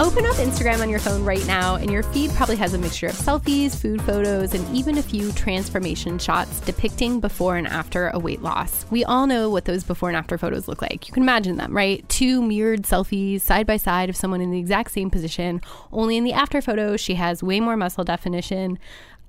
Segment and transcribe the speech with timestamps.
[0.00, 3.08] Open up Instagram on your phone right now, and your feed probably has a mixture
[3.08, 8.18] of selfies, food photos, and even a few transformation shots depicting before and after a
[8.20, 8.86] weight loss.
[8.92, 11.08] We all know what those before and after photos look like.
[11.08, 12.08] You can imagine them, right?
[12.08, 16.22] Two mirrored selfies side by side of someone in the exact same position, only in
[16.22, 18.78] the after photo, she has way more muscle definition,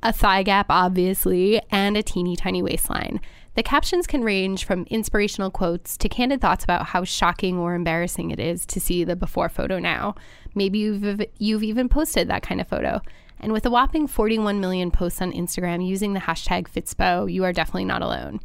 [0.03, 3.19] a thigh gap, obviously, and a teeny tiny waistline.
[3.55, 8.31] The captions can range from inspirational quotes to candid thoughts about how shocking or embarrassing
[8.31, 10.15] it is to see the before photo now.
[10.59, 13.01] Maybe you've you've even posted that kind of photo.
[13.39, 17.53] And with a whopping 41 million posts on Instagram using the hashtag Fitspo, you are
[17.53, 18.41] definitely not alone.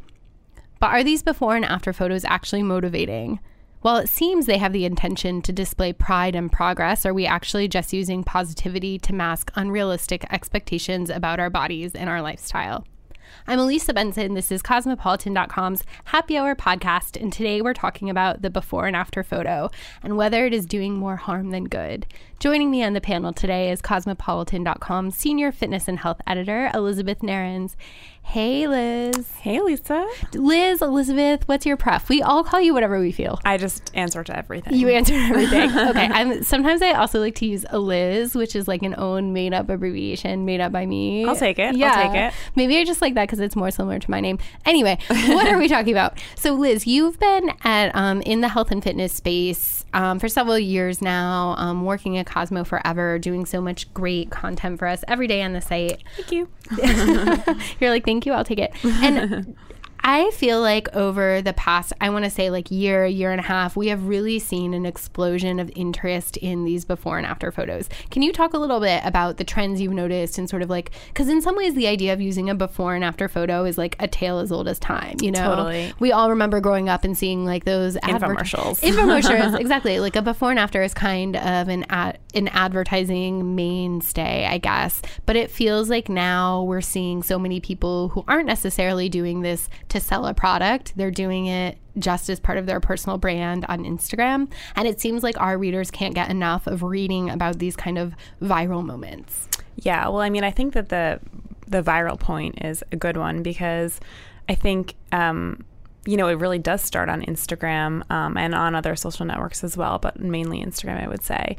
[0.79, 3.41] But are these before and after photos actually motivating?
[3.81, 7.67] While it seems they have the intention to display pride and progress, are we actually
[7.67, 12.85] just using positivity to mask unrealistic expectations about our bodies and our lifestyle?
[13.47, 14.33] I'm Elisa Benson.
[14.33, 19.23] This is Cosmopolitan.com's Happy Hour podcast, and today we're talking about the before and after
[19.23, 19.69] photo
[20.01, 22.05] and whether it is doing more harm than good.
[22.39, 27.75] Joining me on the panel today is Cosmopolitan.com's senior fitness and health editor, Elizabeth Narins.
[28.27, 29.31] Hey, Liz.
[29.39, 30.05] Hey, Lisa.
[30.33, 32.09] Liz, Elizabeth, what's your pref?
[32.09, 33.39] We all call you whatever we feel.
[33.45, 34.73] I just answer to everything.
[34.73, 35.69] You answer everything.
[35.69, 36.07] okay.
[36.11, 39.53] I'm, sometimes I also like to use a Liz, which is like an own made
[39.53, 41.23] up abbreviation made up by me.
[41.23, 41.77] I'll take it.
[41.77, 41.93] Yeah.
[41.95, 42.33] I'll take it.
[42.55, 44.39] Maybe I just like that because it's more similar to my name.
[44.65, 46.19] Anyway, what are we talking about?
[46.35, 50.59] So, Liz, you've been at um, in the health and fitness space um, for several
[50.59, 55.27] years now, um, working at Cosmo forever, doing so much great content for us every
[55.27, 56.03] day on the site.
[56.17, 56.49] Thank you.
[57.79, 58.71] You're like, thank you, I'll take it.
[58.83, 59.57] And
[60.07, 63.43] I feel like over the past, I want to say like year, year and a
[63.43, 67.89] half, we have really seen an explosion of interest in these before and after photos.
[68.11, 70.91] Can you talk a little bit about the trends you've noticed and sort of like,
[71.07, 73.95] because in some ways, the idea of using a before and after photo is like
[73.99, 75.55] a tale as old as time, you know?
[75.55, 75.91] Totally.
[75.97, 78.81] We all remember growing up and seeing like those adver- Infomercials.
[78.87, 79.99] Infomercials, exactly.
[79.99, 85.01] Like a before and after is kind of an ad- an advertising mainstay, I guess.
[85.25, 89.67] But it feels like now we're seeing so many people who aren't necessarily doing this
[89.89, 90.93] to sell a product.
[90.95, 94.51] They're doing it just as part of their personal brand on Instagram.
[94.75, 98.13] And it seems like our readers can't get enough of reading about these kind of
[98.41, 99.47] viral moments.
[99.77, 100.07] Yeah.
[100.07, 101.19] Well, I mean, I think that the
[101.67, 103.99] the viral point is a good one because
[104.47, 105.65] I think um,
[106.05, 109.75] you know it really does start on Instagram um, and on other social networks as
[109.75, 111.57] well, but mainly Instagram, I would say.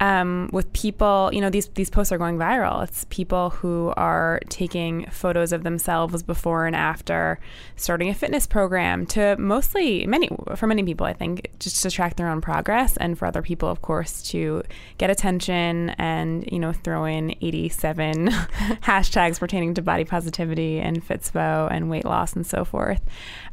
[0.00, 2.84] Um, with people, you know, these these posts are going viral.
[2.84, 7.40] It's people who are taking photos of themselves before and after
[7.76, 12.16] starting a fitness program to mostly many for many people, I think, just to track
[12.16, 14.62] their own progress, and for other people, of course, to
[14.98, 21.68] get attention and you know throw in 87 hashtags pertaining to body positivity and Fitspo
[21.70, 23.00] and weight loss and so forth.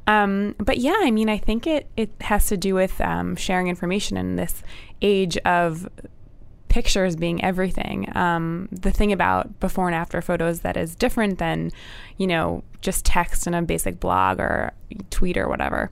[0.07, 3.67] Um, but yeah, I mean, I think it it has to do with um, sharing
[3.67, 4.61] information in this
[5.01, 5.87] age of
[6.75, 8.05] pictures being everything.
[8.17, 11.71] Um, the thing about before and after photos that is different than,
[12.17, 14.73] you know, just text in a basic blog or
[15.09, 15.89] tweet or whatever,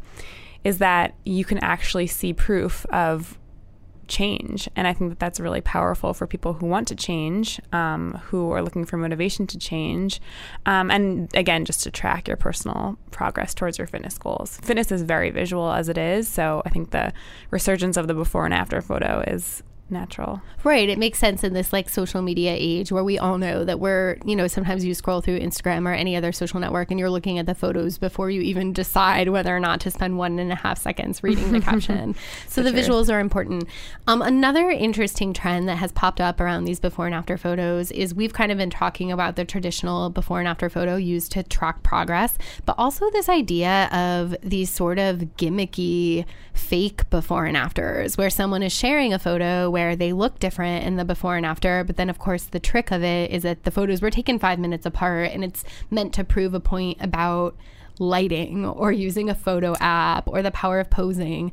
[0.66, 3.38] is that you can actually see proof of
[4.10, 4.68] change.
[4.76, 8.52] And I think that that's really powerful for people who want to change, um, who
[8.52, 10.20] are looking for motivation to change.
[10.66, 14.60] Um, and again, just to track your personal progress towards your fitness goals.
[14.62, 16.28] Fitness is very visual as it is.
[16.28, 17.14] So I think the
[17.52, 20.42] resurgence of the before and after photo is natural.
[20.64, 20.90] Right.
[20.90, 24.18] It makes sense in this like social media age where we all know that we're,
[24.26, 27.38] you know, sometimes you scroll through Instagram or any other social network and you're looking
[27.38, 30.56] at the photos before you even decide whether or not to spend one and a
[30.56, 32.16] half seconds reading the caption.
[32.48, 33.68] So, So the visuals are important.
[34.08, 38.14] Um, another interesting trend that has popped up around these before and after photos is
[38.14, 41.84] we've kind of been talking about the traditional before and after photo used to track
[41.84, 48.30] progress, but also this idea of these sort of gimmicky fake before and afters where
[48.30, 51.84] someone is sharing a photo where where they look different in the before and after.
[51.84, 54.60] But then, of course, the trick of it is that the photos were taken five
[54.60, 57.56] minutes apart and it's meant to prove a point about
[58.00, 61.52] lighting or using a photo app or the power of posing.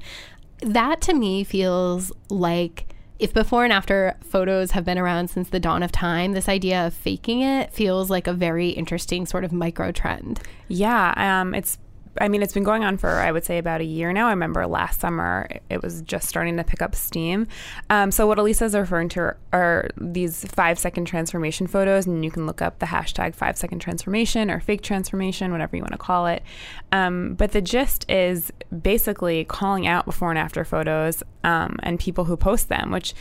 [0.61, 5.61] That to me feels like if before and after photos have been around since the
[5.61, 9.53] dawn of time, this idea of faking it feels like a very interesting sort of
[9.53, 10.41] micro trend.
[10.69, 11.77] Yeah, um, it's
[12.19, 14.27] I mean, it's been going on for, I would say, about a year now.
[14.27, 17.47] I remember last summer it was just starting to pick up steam.
[17.89, 22.31] Um, so, what Elisa is referring to are these five second transformation photos, and you
[22.31, 25.99] can look up the hashtag five second transformation or fake transformation, whatever you want to
[25.99, 26.43] call it.
[26.91, 28.53] Um, but the gist is
[28.83, 33.15] basically calling out before and after photos um, and people who post them, which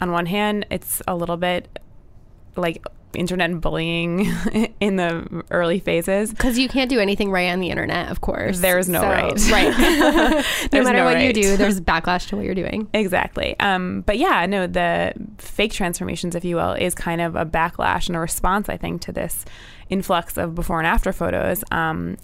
[0.00, 1.78] on one hand, it's a little bit
[2.56, 4.32] like internet bullying
[4.80, 6.30] in the early phases.
[6.30, 8.60] Because you can't do anything right on the internet of course.
[8.60, 9.50] There's no so, right.
[9.50, 10.44] right.
[10.72, 11.26] No matter no what right.
[11.26, 12.88] you do there's backlash to what you're doing.
[12.92, 13.58] Exactly.
[13.60, 18.08] Um, but yeah no the fake transformations if you will is kind of a backlash
[18.08, 19.44] and a response i think to this
[19.88, 21.62] influx of before and after photos.
[21.70, 22.16] Um,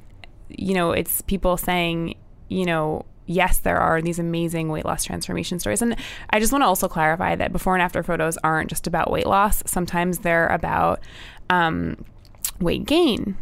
[0.49, 2.15] you know it's people saying
[2.49, 5.83] you know yes, there are these amazing weight loss transformation stories.
[5.83, 5.97] And
[6.31, 9.27] I just want to also clarify that before and after photos aren't just about weight
[9.27, 9.63] loss.
[9.67, 11.01] Sometimes they're about
[11.51, 12.05] um,
[12.61, 13.37] weight gain,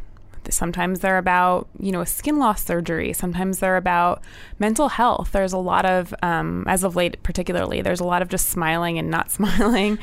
[0.50, 3.12] Sometimes they're about, you know, a skin loss surgery.
[3.12, 4.22] Sometimes they're about
[4.58, 5.32] mental health.
[5.32, 8.98] There's a lot of, um, as of late, particularly, there's a lot of just smiling
[8.98, 9.98] and not smiling.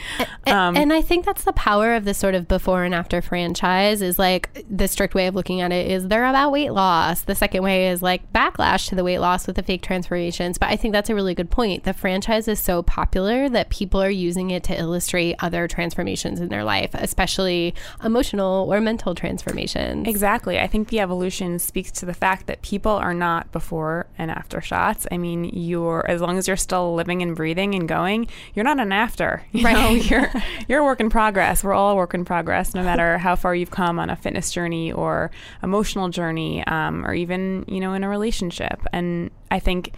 [0.46, 4.02] Um, and I think that's the power of this sort of before and after franchise
[4.02, 7.24] is like the strict way of looking at it is they're about weight loss.
[7.24, 10.58] The second way is like backlash to the weight loss with the fake transformations.
[10.58, 11.84] But I think that's a really good point.
[11.84, 16.50] The franchise is so popular that people are using it to illustrate other transformations in
[16.50, 20.08] their life, especially emotional or mental transformations.
[20.08, 20.60] Exactly Exactly.
[20.60, 24.60] I think the evolution speaks to the fact that people are not before and after
[24.60, 25.08] shots.
[25.10, 28.78] I mean, you're as long as you're still living and breathing and going, you're not
[28.78, 29.46] an after.
[29.54, 29.74] You right.
[29.74, 30.30] Know, you're
[30.68, 31.64] you're a work in progress.
[31.64, 34.52] We're all a work in progress, no matter how far you've come on a fitness
[34.52, 35.32] journey or
[35.64, 38.82] emotional journey, um, or even you know in a relationship.
[38.92, 39.94] And I think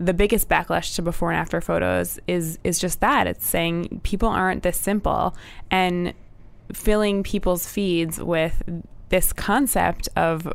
[0.00, 4.30] the biggest backlash to before and after photos is is just that it's saying people
[4.30, 5.36] aren't this simple
[5.70, 6.14] and
[6.72, 8.62] filling people's feeds with
[9.08, 10.52] this concept of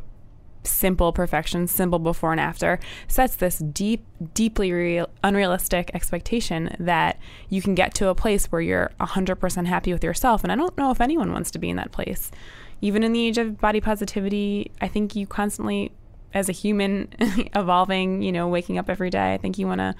[0.62, 4.04] simple perfection, simple before and after, sets this deep,
[4.34, 7.18] deeply real, unrealistic expectation that
[7.48, 10.42] you can get to a place where you're 100% happy with yourself.
[10.42, 12.30] And I don't know if anyone wants to be in that place.
[12.80, 15.92] Even in the age of body positivity, I think you constantly,
[16.32, 17.08] as a human,
[17.54, 19.94] evolving, you know, waking up every day, I think you want to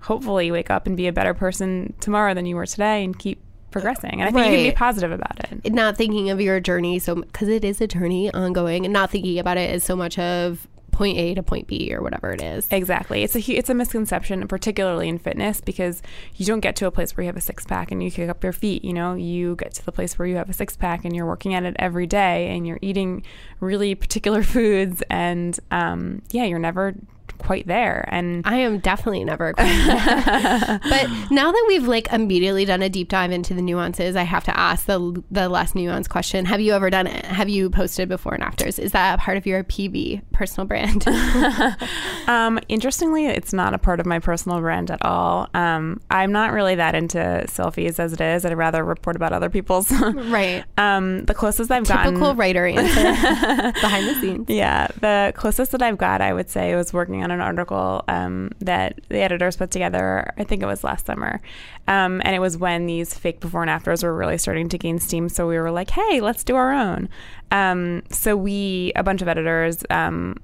[0.00, 3.40] hopefully wake up and be a better person tomorrow than you were today and keep
[3.72, 4.20] progressing.
[4.20, 4.50] And I think right.
[4.50, 5.72] you can be positive about it.
[5.72, 9.38] Not thinking of your journey so because it is a journey ongoing, and not thinking
[9.38, 12.68] about it as so much of point A to point B or whatever it is.
[12.70, 13.24] Exactly.
[13.24, 16.02] It's a it's a misconception, particularly in fitness, because
[16.36, 18.28] you don't get to a place where you have a six pack and you kick
[18.28, 18.84] up your feet.
[18.84, 21.26] You know, you get to the place where you have a six pack and you're
[21.26, 23.24] working at it every day and you're eating
[23.58, 26.94] really particular foods and um, yeah, you're never
[27.38, 28.08] quite there.
[28.08, 30.80] And I am definitely never quite there.
[30.88, 34.44] but now that we've like immediately done a deep dive into the nuances, I have
[34.44, 36.44] to ask the the less nuanced question.
[36.46, 37.24] Have you ever done it?
[37.24, 38.78] Have you posted before and afters?
[38.78, 41.06] Is that a part of your PB personal brand?
[42.26, 45.48] um, interestingly, it's not a part of my personal brand at all.
[45.54, 48.44] Um, I'm not really that into selfies as it is.
[48.44, 49.90] I'd rather report about other people's.
[49.92, 50.64] right.
[50.78, 52.14] Um, the closest I've Typical gotten.
[52.14, 54.48] Typical writer answer behind the scenes.
[54.48, 54.88] Yeah.
[55.00, 59.00] The closest that I've got, I would say, was working on an article um, that
[59.08, 60.32] the editors put together.
[60.36, 61.40] I think it was last summer,
[61.88, 64.98] um, and it was when these fake before and afters were really starting to gain
[64.98, 65.28] steam.
[65.28, 67.08] So we were like, "Hey, let's do our own."
[67.50, 70.36] Um, so we, a bunch of editors, um,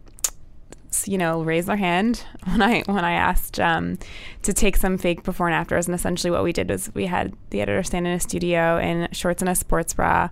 [1.04, 3.98] you know, raised their hand when I when I asked um,
[4.42, 5.86] to take some fake before and afters.
[5.86, 9.08] And essentially, what we did was we had the editor stand in a studio in
[9.12, 10.28] shorts and a sports bra,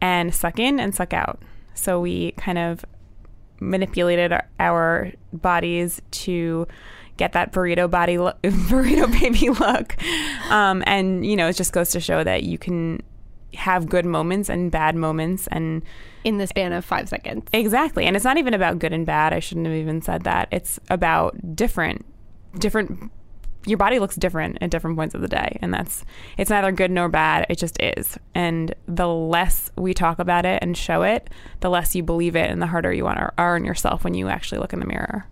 [0.00, 1.40] and suck in and suck out.
[1.74, 2.84] So we kind of
[3.60, 6.66] manipulated our bodies to
[7.16, 9.96] get that burrito body lo- burrito baby look.
[10.50, 13.02] Um, and you know it just goes to show that you can
[13.54, 15.82] have good moments and bad moments and
[16.24, 17.44] in the span of five seconds.
[17.52, 18.04] Exactly.
[18.04, 19.32] And it's not even about good and bad.
[19.32, 20.48] I shouldn't have even said that.
[20.50, 22.04] It's about different
[22.58, 23.10] different
[23.66, 26.04] your body looks different at different points of the day and that's
[26.38, 28.18] it's neither good nor bad it just is.
[28.34, 31.28] And the less we talk about it and show it
[31.60, 34.58] the less you believe it and the harder you are on yourself when you actually
[34.58, 35.26] look in the mirror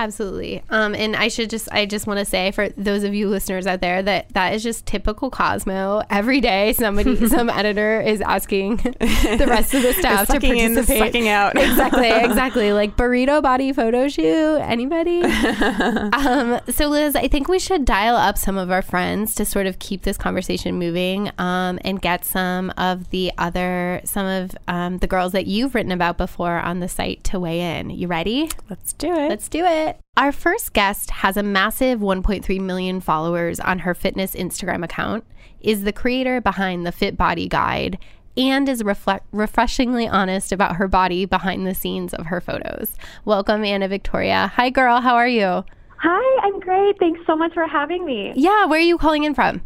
[0.00, 0.62] Absolutely.
[0.70, 3.66] Um, and I should just, I just want to say for those of you listeners
[3.66, 6.02] out there that that is just typical Cosmo.
[6.08, 10.72] Every day, somebody, some editor is asking the rest of the staff to Sucking in,
[10.74, 10.98] participate.
[11.02, 11.54] sucking out.
[11.54, 12.72] exactly, exactly.
[12.72, 14.56] Like burrito body photo shoot.
[14.60, 15.22] Anybody?
[15.22, 19.66] um, so Liz, I think we should dial up some of our friends to sort
[19.66, 24.96] of keep this conversation moving, um, and get some of the other, some of um,
[24.98, 27.90] the girls that you've written about before on the site to weigh in.
[27.90, 28.50] You ready?
[28.70, 29.28] Let's do it.
[29.28, 29.89] Let's do it.
[30.16, 35.24] Our first guest has a massive 1.3 million followers on her fitness Instagram account,
[35.60, 37.98] is the creator behind the Fit Body Guide,
[38.36, 42.94] and is refle- refreshingly honest about her body behind the scenes of her photos.
[43.24, 44.52] Welcome, Anna Victoria.
[44.56, 45.00] Hi, girl.
[45.00, 45.64] How are you?
[45.98, 46.98] Hi, I'm great.
[46.98, 48.32] Thanks so much for having me.
[48.34, 49.62] Yeah, where are you calling in from?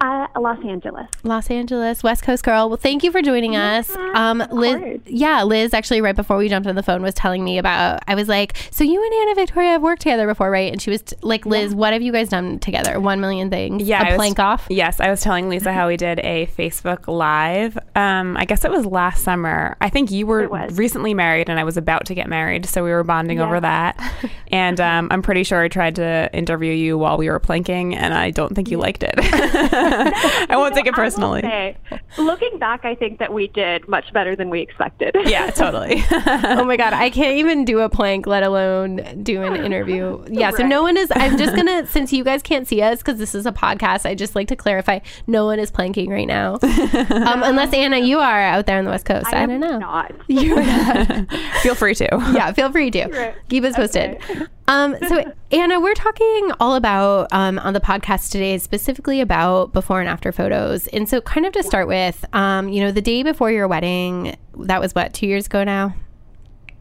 [0.00, 1.08] Uh, Los Angeles.
[1.24, 2.68] Los Angeles, West Coast girl.
[2.68, 3.90] Well, thank you for joining us.
[4.14, 4.98] Um, Liz, course.
[5.06, 8.00] yeah, Liz actually right before we jumped on the phone was telling me about.
[8.06, 10.70] I was like, so you and Anna Victoria have worked together before, right?
[10.70, 13.00] And she was t- like, Liz, what have you guys done together?
[13.00, 13.82] One million things.
[13.82, 14.66] Yeah, I a was- plank off.
[14.70, 17.76] Yes, I was telling Lisa how we did a Facebook Live.
[17.96, 19.76] Um, I guess it was last summer.
[19.80, 22.90] I think you were recently married, and I was about to get married, so we
[22.90, 23.98] were bonding over that.
[24.50, 28.14] And um, I'm pretty sure I tried to interview you while we were planking, and
[28.14, 29.12] I don't think you liked it.
[30.50, 31.40] I won't take it personally.
[31.42, 31.76] say,
[32.18, 35.14] looking back, I think that we did much better than we expected.
[35.28, 36.02] Yeah, totally.
[36.10, 40.24] oh my god, I can't even do a plank, let alone do an interview.
[40.30, 41.12] Yeah, so no one is.
[41.14, 44.06] I'm just gonna since you guys can't see us because this is a podcast.
[44.06, 48.18] I just like to clarify, no one is planking right now, um, unless Anna, you
[48.18, 49.26] are out there on the west coast.
[49.26, 49.78] I, I don't know.
[49.78, 50.12] Not.
[50.28, 51.30] You're not.
[51.62, 52.08] Feel free to.
[52.32, 54.18] yeah, feel free to keep us posted.
[54.68, 59.98] Um, so Anna, we're talking all about um, on the podcast today, specifically about before
[60.00, 60.86] and after photos.
[60.88, 64.36] And so, kind of to start with, um, you know, the day before your wedding,
[64.58, 65.94] that was what two years ago now.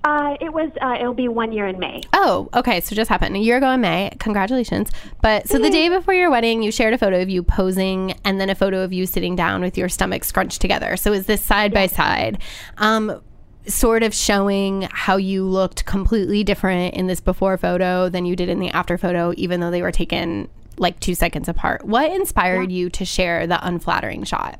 [0.03, 0.69] Uh, it was.
[0.81, 2.01] Uh, it'll be one year in May.
[2.13, 2.79] Oh, okay.
[2.79, 4.11] So just happened a year ago in May.
[4.19, 4.89] Congratulations.
[5.21, 8.39] But so the day before your wedding, you shared a photo of you posing and
[8.39, 10.95] then a photo of you sitting down with your stomach scrunched together.
[10.95, 12.41] So is this side by side?
[12.77, 13.21] Um,
[13.67, 18.49] sort of showing how you looked completely different in this before photo than you did
[18.49, 21.85] in the after photo, even though they were taken like two seconds apart.
[21.85, 24.59] What inspired you to share the unflattering shot?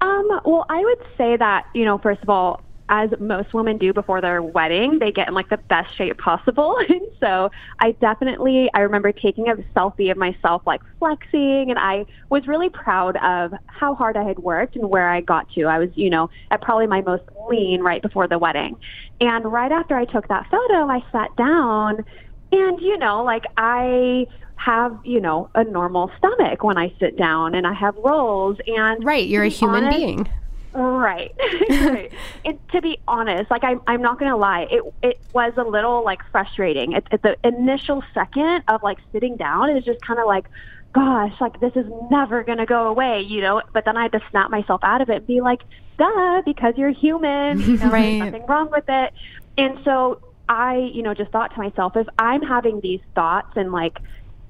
[0.00, 3.92] Um, well, I would say that, you know, first of all, as most women do
[3.92, 6.76] before their wedding, they get in like the best shape possible.
[6.88, 12.06] And so I definitely, I remember taking a selfie of myself like flexing and I
[12.30, 15.64] was really proud of how hard I had worked and where I got to.
[15.64, 18.76] I was, you know, at probably my most lean right before the wedding.
[19.20, 22.04] And right after I took that photo, I sat down
[22.52, 24.26] and, you know, like I
[24.56, 29.04] have, you know, a normal stomach when I sit down and I have rolls and
[29.04, 30.28] Right, you're a human honest- being.
[30.72, 31.30] Right.
[31.70, 32.12] right.
[32.44, 35.62] And to be honest, like I'm, I'm not going to lie, it it was a
[35.64, 36.94] little like frustrating.
[36.94, 40.46] At, at the initial second of like sitting down, it was just kind of like,
[40.94, 43.60] gosh, like this is never going to go away, you know.
[43.74, 45.60] But then I had to snap myself out of it and be like,
[45.98, 48.18] duh, because you're human, you know, Right.
[48.18, 49.12] there's nothing wrong with it.
[49.56, 53.72] And so I, you know, just thought to myself, if I'm having these thoughts and
[53.72, 53.98] like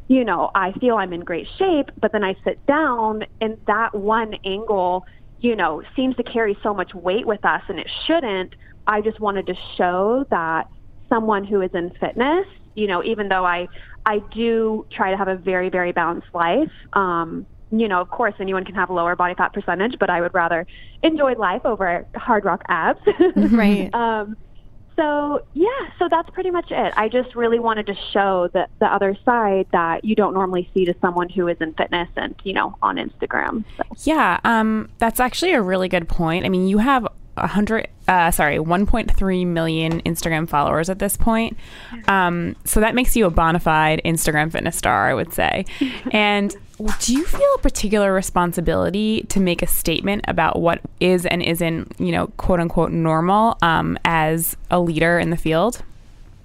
[0.08, 3.94] you know, I feel I'm in great shape, but then I sit down and that
[3.94, 5.04] one angle,
[5.40, 8.54] you know, seems to carry so much weight with us and it shouldn't.
[8.86, 10.66] I just wanted to show that
[11.08, 13.68] someone who is in fitness, you know, even though I
[14.06, 18.34] I do try to have a very very balanced life, um you know, of course,
[18.40, 20.66] anyone can have a lower body fat percentage, but I would rather
[21.02, 23.00] enjoy life over hard rock abs.
[23.36, 23.94] Right.
[23.94, 24.36] um,
[24.98, 26.92] so yeah, so that's pretty much it.
[26.96, 30.84] I just really wanted to show the the other side that you don't normally see
[30.86, 33.64] to someone who is in fitness and you know on Instagram.
[33.76, 33.84] So.
[34.02, 36.44] Yeah, um, that's actually a really good point.
[36.44, 41.56] I mean, you have a hundred, uh, sorry, 1.3 million Instagram followers at this point.
[42.08, 45.64] Um, so that makes you a bona fide Instagram fitness star, I would say.
[46.10, 46.56] and
[47.00, 51.92] do you feel a particular responsibility to make a statement about what is and isn't,
[51.98, 55.82] you know, quote unquote normal um, as a leader in the field?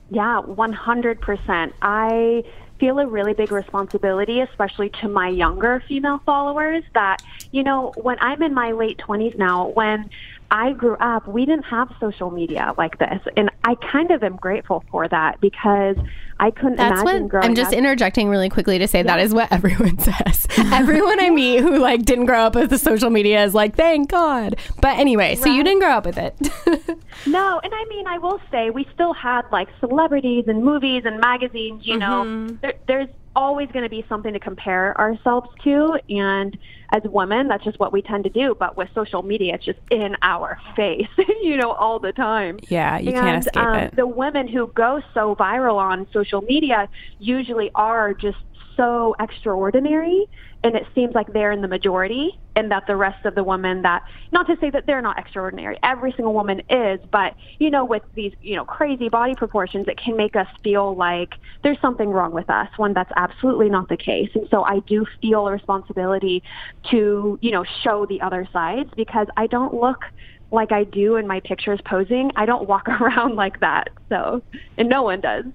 [0.09, 1.73] Yeah, 100%.
[1.81, 2.43] I
[2.79, 7.21] feel a really big responsibility, especially to my younger female followers, that,
[7.51, 10.09] you know, when I'm in my late 20s now, when
[10.51, 13.21] I grew up, we didn't have social media like this.
[13.37, 15.95] And I kind of am grateful for that because
[16.43, 17.77] I couldn't That's imagine what growing I'm just up.
[17.77, 20.45] interjecting really quickly to say that is what everyone says.
[20.57, 24.09] everyone I meet who like didn't grow up with the social media is like, thank
[24.09, 24.57] God.
[24.81, 26.35] But anyway, so you didn't grow up with it.
[27.25, 31.21] No, and I mean, I will say we still had like celebrities and movies and
[31.21, 31.85] magazines.
[31.85, 32.55] You know, mm-hmm.
[32.61, 36.57] there, there's always going to be something to compare ourselves to, and
[36.91, 38.55] as women, that's just what we tend to do.
[38.57, 41.07] But with social media, it's just in our face,
[41.41, 42.59] you know, all the time.
[42.69, 43.95] Yeah, you and, can't escape um, it.
[43.95, 46.87] The women who go so viral on social media
[47.19, 48.37] usually are just
[48.75, 50.27] so extraordinary
[50.63, 53.81] and it seems like they're in the majority and that the rest of the women
[53.81, 57.83] that not to say that they're not extraordinary every single woman is but you know
[57.85, 62.09] with these you know crazy body proportions it can make us feel like there's something
[62.09, 64.29] wrong with us when that's absolutely not the case.
[64.35, 66.43] And so i do feel a responsibility
[66.91, 70.03] to you know show the other sides because i don't look
[70.51, 72.31] like i do in my pictures posing.
[72.35, 74.41] I don't walk around like that so
[74.77, 75.45] and no one does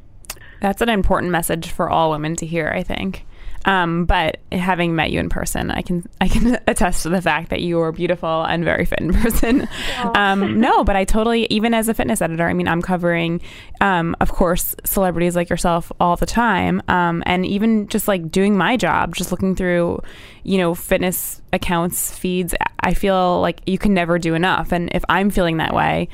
[0.61, 3.27] That's an important message for all women to hear, I think.
[3.65, 7.51] Um, but having met you in person, I can I can attest to the fact
[7.51, 9.69] that you are beautiful and very fit in person.
[10.15, 13.41] Um, no, but I totally even as a fitness editor, I mean, I'm covering,
[13.81, 18.57] um, of course, celebrities like yourself all the time, um, and even just like doing
[18.57, 20.01] my job, just looking through,
[20.45, 22.55] you know, fitness accounts feeds.
[22.81, 26.09] I feel like you can never do enough, and if I'm feeling that way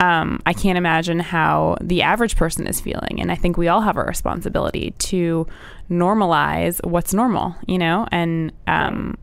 [0.00, 3.20] um, I can't imagine how the average person is feeling.
[3.20, 5.46] And I think we all have a responsibility to
[5.90, 9.16] normalize what's normal, you know, and um,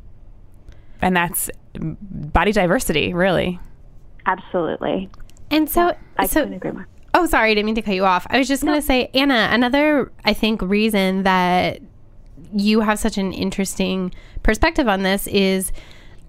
[1.01, 3.59] and that's body diversity, really.
[4.25, 5.09] absolutely
[5.51, 8.05] And so, i so couldn't agree more Oh, sorry, I didn't mean to cut you
[8.05, 8.27] off.
[8.29, 11.81] I was just going to say, Anna, another, I think, reason that
[12.53, 15.71] you have such an interesting perspective on this is,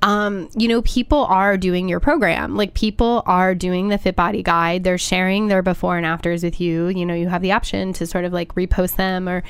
[0.02, 2.56] um, you know, people are doing your program.
[2.56, 4.84] Like, people are doing the Fit Body Guide.
[4.84, 6.88] They're sharing their before and afters with you.
[6.88, 9.42] You know, you have the option to sort of like repost them or,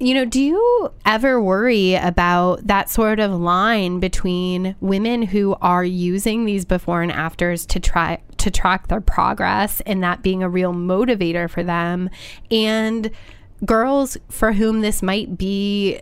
[0.00, 5.84] you know, do you ever worry about that sort of line between women who are
[5.84, 10.48] using these before and afters to try to track their progress and that being a
[10.48, 12.10] real motivator for them
[12.50, 13.12] and
[13.64, 16.00] girls for whom this might be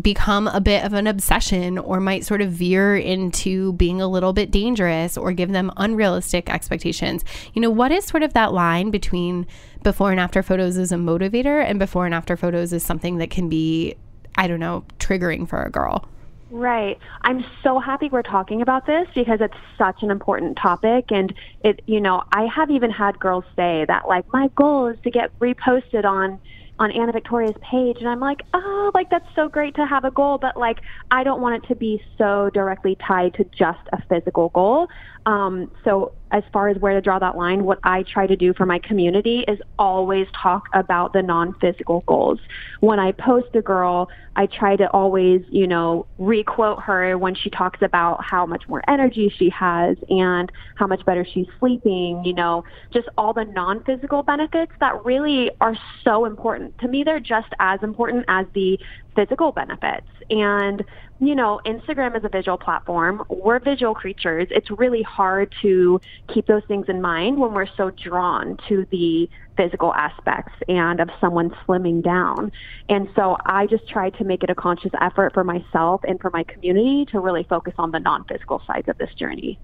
[0.00, 4.32] become a bit of an obsession or might sort of veer into being a little
[4.32, 7.24] bit dangerous or give them unrealistic expectations.
[7.54, 9.46] You know, what is sort of that line between
[9.82, 13.30] before and after photos as a motivator and before and after photos is something that
[13.30, 13.96] can be,
[14.36, 16.06] I don't know, triggering for a girl?
[16.50, 16.98] Right.
[17.22, 21.06] I'm so happy we're talking about this because it's such an important topic.
[21.10, 24.98] And it, you know, I have even had girls say that, like, my goal is
[25.02, 26.40] to get reposted on
[26.78, 30.10] on Anna Victoria's page and I'm like, "Oh, like that's so great to have a
[30.10, 30.78] goal, but like
[31.10, 34.86] I don't want it to be so directly tied to just a physical goal."
[35.26, 38.52] Um, so as far as where to draw that line, what I try to do
[38.54, 42.38] for my community is always talk about the non-physical goals.
[42.80, 47.50] When I post a girl, I try to always, you know, requote her when she
[47.50, 52.34] talks about how much more energy she has and how much better she's sleeping, you
[52.34, 56.78] know, just all the non-physical benefits that really are so important.
[56.78, 58.78] To me, they're just as important as the
[59.16, 60.06] physical benefits.
[60.30, 60.84] And,
[61.20, 63.22] you know, Instagram is a visual platform.
[63.28, 64.48] We're visual creatures.
[64.50, 66.00] It's really hard to
[66.32, 71.08] keep those things in mind when we're so drawn to the physical aspects and of
[71.20, 72.52] someone slimming down.
[72.88, 76.30] And so I just try to make it a conscious effort for myself and for
[76.30, 79.58] my community to really focus on the non-physical sides of this journey.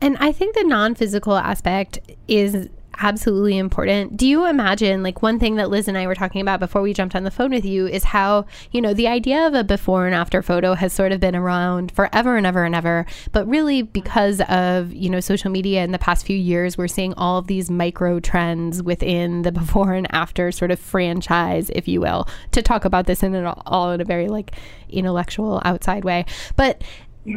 [0.00, 2.68] And I think the non physical aspect is
[3.00, 4.16] absolutely important.
[4.16, 6.92] Do you imagine, like, one thing that Liz and I were talking about before we
[6.92, 10.06] jumped on the phone with you is how, you know, the idea of a before
[10.06, 13.06] and after photo has sort of been around forever and ever and ever.
[13.32, 17.14] But really, because of, you know, social media in the past few years, we're seeing
[17.14, 22.00] all of these micro trends within the before and after sort of franchise, if you
[22.00, 24.52] will, to talk about this in an, all in a very, like,
[24.88, 26.24] intellectual outside way.
[26.56, 26.82] But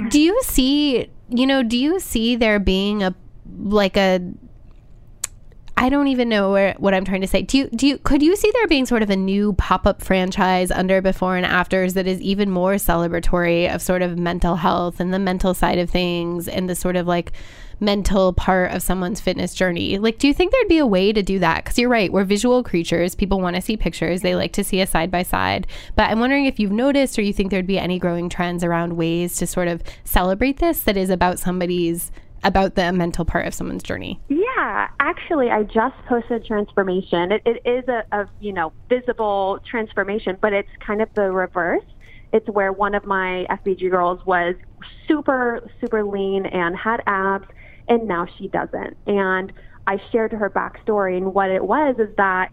[0.10, 3.15] do you see, you know, do you see there being a,
[3.58, 4.22] like a,
[5.80, 7.42] I don't even know where, what I'm trying to say.
[7.42, 10.72] Do you do you could you see there being sort of a new pop-up franchise
[10.72, 15.13] under before and afters that is even more celebratory of sort of mental health and
[15.13, 17.32] the mental side of things and the sort of like
[17.80, 19.98] mental part of someone's fitness journey.
[19.98, 21.63] Like do you think there'd be a way to do that?
[21.63, 23.15] Cuz you're right, we're visual creatures.
[23.15, 24.22] People want to see pictures.
[24.22, 25.65] They like to see a side by side.
[25.96, 28.98] But I'm wondering if you've noticed or you think there'd be any growing trends around
[28.98, 32.12] ways to sort of celebrate this that is about somebody's
[32.43, 34.19] about the mental part of someone's journey.
[34.28, 37.32] Yeah, actually, I just posted transformation.
[37.32, 41.84] It, it is a, a you know visible transformation, but it's kind of the reverse.
[42.32, 44.56] It's where one of my FBG girls was
[45.08, 47.47] super super lean and had abs,
[47.88, 48.97] and now she doesn't.
[49.08, 49.52] And
[49.88, 52.52] I shared her backstory, and what it was is that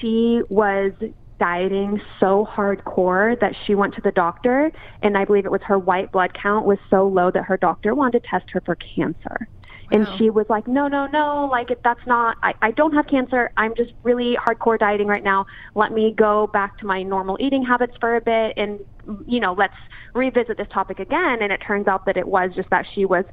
[0.00, 0.92] she was
[1.38, 4.70] dieting so hardcore that she went to the doctor
[5.02, 7.94] and I believe it was her white blood count was so low that her doctor
[7.94, 9.48] wanted to test her for cancer.
[9.90, 13.06] And she was like, no, no, no, like it, that's not, I, I don't have
[13.06, 13.50] cancer.
[13.58, 15.44] I'm just really hardcore dieting right now.
[15.74, 18.80] Let me go back to my normal eating habits for a bit and,
[19.26, 19.74] you know, let's
[20.14, 21.42] revisit this topic again.
[21.42, 23.26] And it turns out that it was just that she was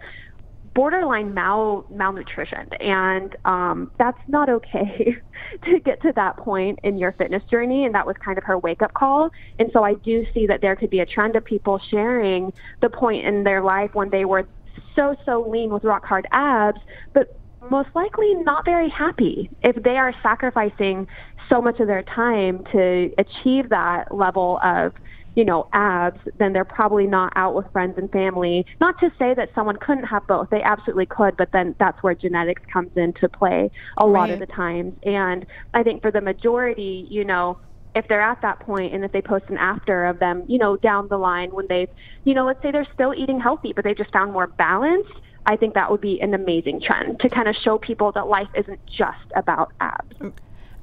[0.74, 2.68] borderline mal malnutrition.
[2.80, 5.16] And um that's not okay
[5.66, 7.86] to get to that point in your fitness journey.
[7.86, 9.30] And that was kind of her wake up call.
[9.58, 12.90] And so I do see that there could be a trend of people sharing the
[12.90, 14.48] point in their life when they were
[14.96, 16.80] so so lean with rock hard abs
[17.14, 21.08] but most likely not very happy if they are sacrificing
[21.50, 24.94] so much of their time to achieve that level of
[25.36, 28.66] you know, abs, then they're probably not out with friends and family.
[28.80, 30.50] Not to say that someone couldn't have both.
[30.50, 34.32] They absolutely could, but then that's where genetics comes into play a lot right.
[34.32, 34.94] of the times.
[35.04, 37.58] And I think for the majority, you know,
[37.96, 40.78] if they're at that point and if they post an after of them, you know,
[40.78, 41.90] down the line when they've,
[42.24, 45.08] you know, let's say they're still eating healthy, but they just found more balance,
[45.46, 48.50] I think that would be an amazing trend to kind of show people that life
[48.56, 50.16] isn't just about abs.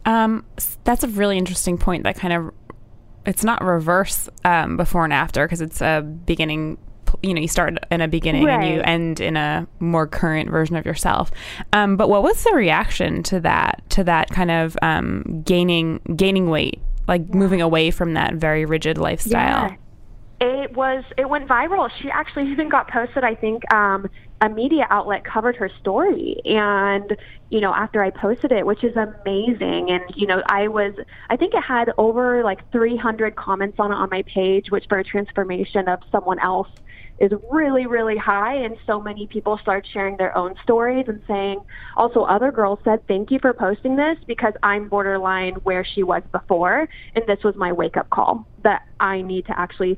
[0.04, 0.44] Um,
[0.84, 2.52] that's a really interesting point that kind of
[3.26, 6.78] it's not reverse um, before and after because it's a beginning
[7.22, 8.62] you know you start in a beginning right.
[8.62, 11.30] and you end in a more current version of yourself
[11.72, 16.50] um, but what was the reaction to that to that kind of um, gaining gaining
[16.50, 17.36] weight like yeah.
[17.36, 19.76] moving away from that very rigid lifestyle yeah.
[20.38, 21.90] It was it went viral.
[22.02, 23.24] She actually even got posted.
[23.24, 27.16] I think um, a media outlet covered her story, and
[27.50, 29.90] you know after I posted it, which is amazing.
[29.90, 30.92] And you know I was
[31.30, 34.98] I think it had over like 300 comments on it on my page, which for
[34.98, 36.68] a transformation of someone else
[37.18, 41.58] is really really high and so many people start sharing their own stories and saying
[41.96, 46.22] also other girls said thank you for posting this because I'm borderline where she was
[46.30, 49.96] before and this was my wake up call that I need to actually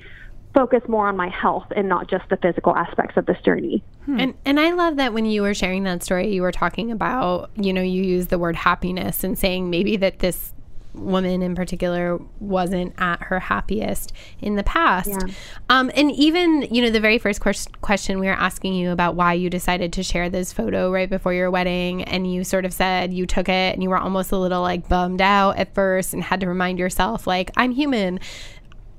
[0.54, 3.82] focus more on my health and not just the physical aspects of this journey.
[4.06, 4.20] Hmm.
[4.20, 7.50] And and I love that when you were sharing that story, you were talking about,
[7.56, 10.52] you know, you use the word happiness and saying maybe that this
[10.94, 15.10] woman in particular wasn't at her happiest in the past.
[15.10, 15.34] Yeah.
[15.68, 17.40] Um, and even, you know, the very first
[17.82, 21.32] question we were asking you about why you decided to share this photo right before
[21.34, 24.38] your wedding, and you sort of said you took it and you were almost a
[24.38, 28.18] little like bummed out at first and had to remind yourself, like, I'm human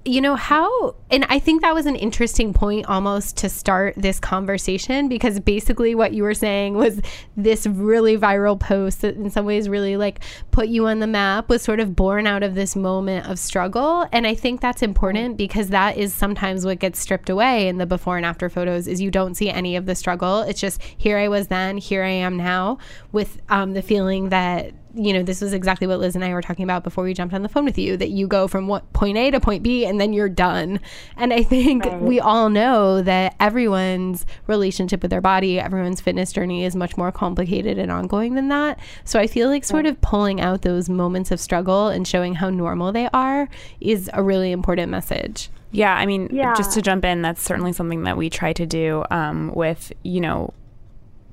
[0.10, 4.20] you know how and i think that was an interesting point almost to start this
[4.20, 7.00] conversation because basically what you were saying was
[7.38, 10.20] this really viral post that in some ways really like
[10.52, 14.08] put you on the map was sort of born out of this moment of struggle.
[14.12, 17.86] And i think that's important because that is sometimes what gets stripped away in the
[17.86, 20.42] before and after photos is you don't see any of the struggle.
[20.42, 22.80] It's just here i was then here i am now
[23.12, 24.74] with um, the feeling that
[25.06, 27.34] you know, this was exactly what Liz and I were talking about before we jumped
[27.34, 29.86] on the phone with you that you go from what point A to point B
[29.86, 30.80] and then you're done.
[31.16, 32.02] And I think right.
[32.02, 37.12] we all know that everyone's relationship with their body, everyone's fitness journey is much more
[37.12, 38.80] complicated and ongoing than that.
[39.04, 42.50] So I feel like sort of pulling out those moments of struggle and showing how
[42.50, 43.48] normal they are
[43.80, 45.50] is a really important message.
[45.72, 46.56] Yeah, I mean, yeah.
[46.56, 50.20] just to jump in, that's certainly something that we try to do um, with, you
[50.20, 50.54] know,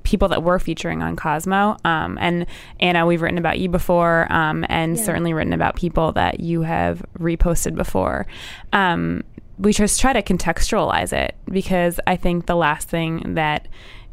[0.07, 1.75] people that we're featuring on Cosmo.
[1.83, 2.45] Um, and
[2.79, 5.03] Anna, we've written about you before, um, and yeah.
[5.03, 8.25] certainly written about people that you have reposted before.
[8.71, 9.23] Um,
[9.59, 13.67] we just try to contextualize it because I think the last thing that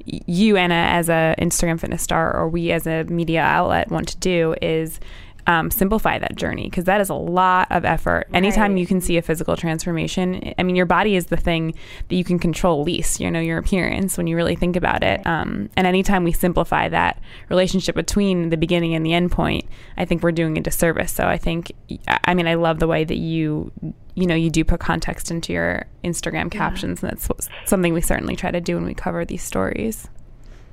[0.04, 4.16] you, Anna, as a Instagram fitness star, or we as a media outlet want to
[4.18, 4.98] do is
[5.46, 8.26] um, simplify that journey because that is a lot of effort.
[8.30, 8.36] Right.
[8.36, 11.74] Anytime you can see a physical transformation, I mean, your body is the thing
[12.08, 15.24] that you can control least, you know, your appearance when you really think about it.
[15.26, 20.04] Um, and anytime we simplify that relationship between the beginning and the end point, I
[20.04, 21.12] think we're doing a disservice.
[21.12, 21.72] So I think,
[22.08, 23.72] I mean, I love the way that you
[24.16, 27.08] you know you do put context into your Instagram captions, yeah.
[27.08, 30.08] and that's something we certainly try to do when we cover these stories.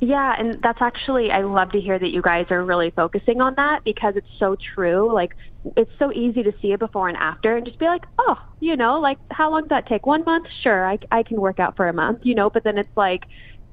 [0.03, 3.53] Yeah, and that's actually, I love to hear that you guys are really focusing on
[3.57, 5.13] that because it's so true.
[5.13, 5.35] Like,
[5.77, 8.75] it's so easy to see it before and after and just be like, oh, you
[8.75, 10.07] know, like, how long does that take?
[10.07, 10.47] One month?
[10.63, 13.21] Sure, I, I can work out for a month, you know, but then it's like,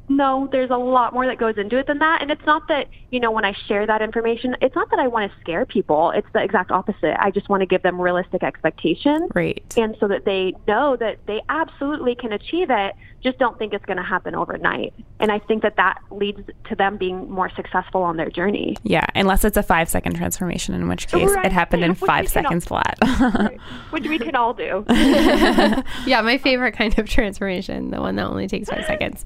[0.08, 2.22] no, there's a lot more that goes into it than that.
[2.22, 5.08] And it's not that, you know, when I share that information, it's not that I
[5.08, 6.10] want to scare people.
[6.10, 7.16] It's the exact opposite.
[7.18, 9.30] I just want to give them realistic expectations.
[9.34, 9.62] Right.
[9.76, 13.84] And so that they know that they absolutely can achieve it, just don't think it's
[13.84, 14.94] going to happen overnight.
[15.18, 18.76] And I think that that leads to them being more successful on their journey.
[18.84, 21.46] Yeah, unless it's a five second transformation, in which case right.
[21.46, 23.58] it happened in five seconds all, flat.
[23.90, 24.84] which we can all do.
[26.06, 29.24] yeah, my favorite kind of transformation, the one that only takes five seconds.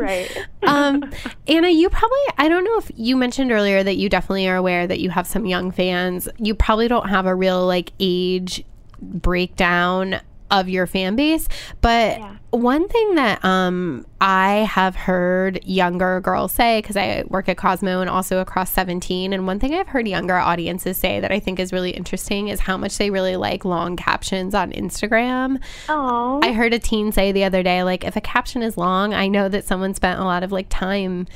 [0.06, 0.48] right.
[0.62, 1.10] um,
[1.46, 4.86] Anna, you probably, I don't know if you mentioned earlier that you definitely are aware
[4.86, 6.28] that you have some young fans.
[6.38, 8.64] You probably don't have a real like age
[9.00, 11.48] breakdown of your fan base.
[11.80, 12.36] But yeah.
[12.50, 18.00] One thing that um, I have heard younger girls say, because I work at Cosmo
[18.00, 21.60] and also across 17, and one thing I've heard younger audiences say that I think
[21.60, 25.60] is really interesting is how much they really like long captions on Instagram.
[25.88, 29.14] Oh, I heard a teen say the other day, like, if a caption is long,
[29.14, 31.28] I know that someone spent a lot of like time,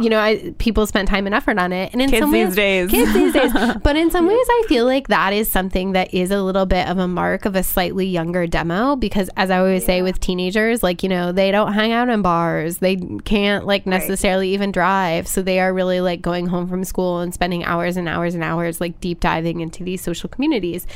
[0.00, 1.92] you know, I, people spent time and effort on it.
[1.92, 2.90] And in Kids some these ways, days.
[2.90, 3.52] kids these days.
[3.82, 6.88] But in some ways, I feel like that is something that is a little bit
[6.88, 10.51] of a mark of a slightly younger demo because, as I always say with teenagers,
[10.82, 15.26] like, you know, they don't hang out in bars, they can't like necessarily even drive.
[15.26, 18.44] So they are really like going home from school and spending hours and hours and
[18.44, 20.86] hours like deep diving into these social communities.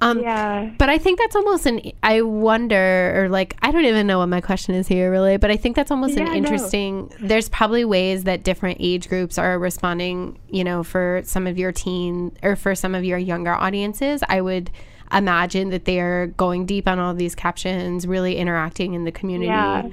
[0.00, 0.70] Um, yeah.
[0.78, 1.80] but I think that's almost an.
[2.02, 5.38] I wonder, or like, I don't even know what my question is here, really.
[5.38, 6.34] But I think that's almost Yeah, an no.
[6.34, 7.10] interesting.
[7.18, 10.38] There's probably ways that different age groups are responding.
[10.50, 14.40] You know, for some of your teen or for some of your younger audiences, I
[14.42, 14.70] would
[15.12, 19.48] imagine that they are going deep on all these captions, really interacting in the community.
[19.48, 19.88] Yeah.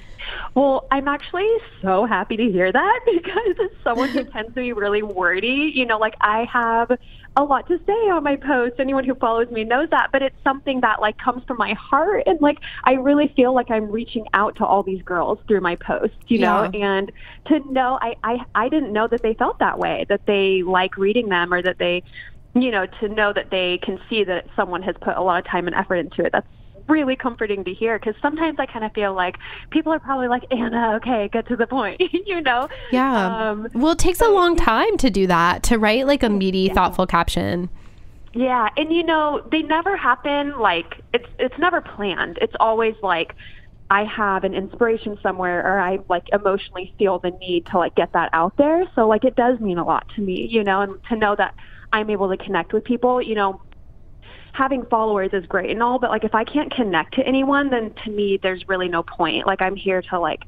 [0.55, 1.49] Well, I'm actually
[1.81, 5.85] so happy to hear that because as someone who tends to be really wordy, you
[5.85, 6.97] know, like I have
[7.35, 8.79] a lot to say on my posts.
[8.79, 12.23] Anyone who follows me knows that, but it's something that like comes from my heart
[12.27, 15.75] and like I really feel like I'm reaching out to all these girls through my
[15.75, 17.11] posts, you know, and
[17.47, 20.97] to know I, I I didn't know that they felt that way, that they like
[20.97, 22.03] reading them or that they
[22.55, 25.49] you know, to know that they can see that someone has put a lot of
[25.49, 26.31] time and effort into it.
[26.31, 26.47] That's
[26.87, 29.37] really comforting to hear because sometimes I kind of feel like
[29.69, 32.67] people are probably like, Anna, okay, get to the point, you know?
[32.91, 33.49] Yeah.
[33.49, 36.69] Um, well, it takes a long time to do that, to write like a meaty,
[36.69, 37.69] thoughtful caption.
[38.33, 42.39] Yeah, and you know, they never happen like it's it's never planned.
[42.41, 43.35] It's always like
[43.91, 48.13] I have an inspiration somewhere or I like emotionally feel the need to like get
[48.13, 48.85] that out there.
[48.95, 51.53] So like it does mean a lot to me, you know, and to know that
[51.93, 53.61] I'm able to connect with people, you know,
[54.53, 57.93] having followers is great and all, but like if I can't connect to anyone, then
[58.03, 59.47] to me there's really no point.
[59.47, 60.41] Like I'm here to like,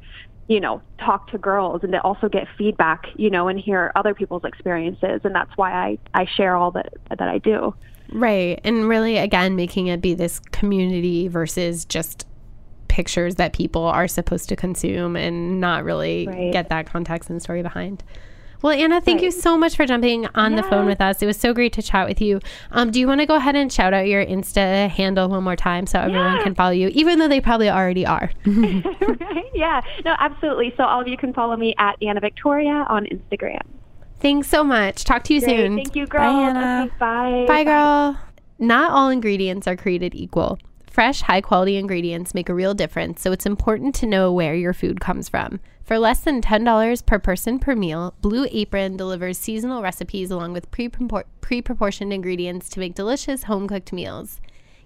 [0.48, 4.14] you know, talk to girls and to also get feedback, you know, and hear other
[4.14, 7.74] people's experiences and that's why I I share all that that I do.
[8.12, 8.60] Right.
[8.64, 12.28] And really, again, making it be this community versus just
[12.88, 16.54] pictures that people are supposed to consume and not really Right.
[16.54, 18.04] get that context and story behind.
[18.66, 21.22] Well, Anna, thank you so much for jumping on the phone with us.
[21.22, 22.40] It was so great to chat with you.
[22.72, 25.56] Um, do you want to go ahead and shout out your Insta handle one more
[25.56, 26.44] time so everyone Yeah.
[26.44, 28.32] can follow you, even though they probably already are?
[28.48, 29.44] right?
[29.54, 29.82] Yeah.
[30.04, 30.74] No, absolutely.
[30.78, 33.62] So all of you can follow me at Anna Victoria on Instagram.
[34.20, 35.04] Thanks so much.
[35.04, 35.58] Talk to you Great.
[35.58, 35.76] soon.
[35.76, 36.22] Thank you, girl.
[36.22, 36.86] Bye, Anna.
[36.86, 37.46] Okay, bye.
[37.48, 38.20] Bye, girl.
[38.58, 40.58] Not all ingredients are created equal.
[40.96, 44.72] Fresh, high quality ingredients make a real difference, so it's important to know where your
[44.72, 45.60] food comes from.
[45.84, 50.72] For less than $10 per person per meal, Blue Apron delivers seasonal recipes along with
[50.72, 50.88] pre
[51.62, 54.40] proportioned ingredients to make delicious home cooked meals.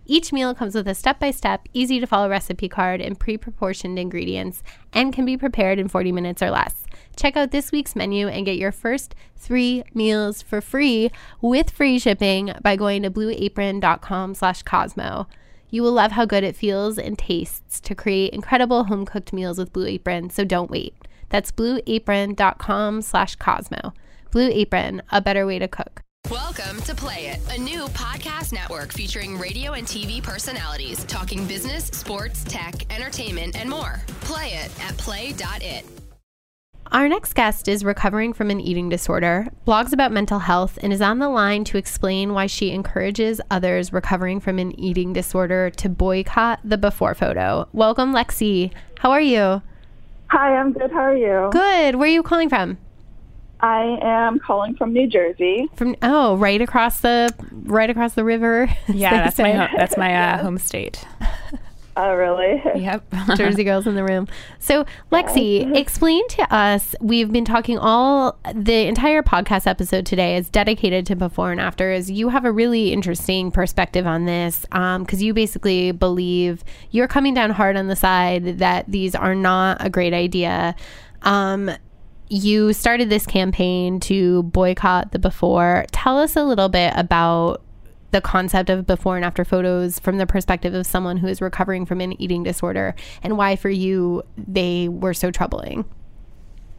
[0.03, 3.37] Each meal comes with a step by step, easy to follow recipe card and pre
[3.37, 6.85] proportioned ingredients and can be prepared in 40 minutes or less.
[7.17, 11.99] Check out this week's menu and get your first three meals for free with free
[11.99, 15.27] shipping by going to blueapron.com slash Cosmo.
[15.71, 19.59] You will love how good it feels and tastes to create incredible home cooked meals
[19.59, 20.95] with Blue Apron, so don't wait.
[21.29, 23.93] That's blueapron.com slash Cosmo.
[24.31, 26.01] Blue Apron, a better way to cook.
[26.31, 31.85] Welcome to Play It, a new podcast network featuring radio and TV personalities talking business,
[31.85, 34.01] sports, tech, entertainment, and more.
[34.21, 35.98] Play it at play.it.
[36.91, 41.01] Our next guest is recovering from an eating disorder, blogs about mental health, and is
[41.01, 45.87] on the line to explain why she encourages others recovering from an eating disorder to
[45.87, 47.67] boycott the before photo.
[47.73, 48.71] Welcome, Lexi.
[48.97, 49.61] How are you?
[50.31, 50.91] Hi, I'm good.
[50.91, 51.49] How are you?
[51.51, 51.95] Good.
[51.95, 52.79] Where are you calling from?
[53.59, 55.67] I am calling from New Jersey.
[55.75, 58.67] From oh, right across the right across the river.
[58.87, 59.57] Yeah, that's my say.
[59.57, 61.05] ho- that's my uh, home state.
[62.01, 62.61] Oh, really?
[62.79, 63.13] Yep.
[63.35, 64.29] Jersey girls in the room.
[64.57, 66.95] So, Lexi, explain to us.
[67.01, 72.09] We've been talking all the entire podcast episode today is dedicated to before and afters.
[72.09, 77.49] You have a really interesting perspective on this because you basically believe you're coming down
[77.49, 80.75] hard on the side that these are not a great idea.
[81.23, 81.69] Um,
[82.29, 85.85] you started this campaign to boycott the before.
[85.91, 87.61] Tell us a little bit about
[88.11, 91.85] the concept of before and after photos from the perspective of someone who is recovering
[91.85, 95.85] from an eating disorder and why for you they were so troubling.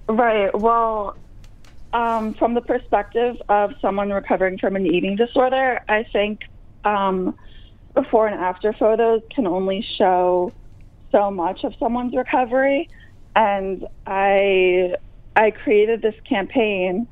[0.09, 0.53] Right.
[0.59, 1.17] Well,
[1.93, 6.43] um, from the perspective of someone recovering from an eating disorder, I think
[6.85, 7.37] um,
[7.95, 10.53] before and after photos can only show
[11.13, 12.89] so much of someone's recovery.
[13.37, 14.97] And I
[15.37, 17.07] I created this campaign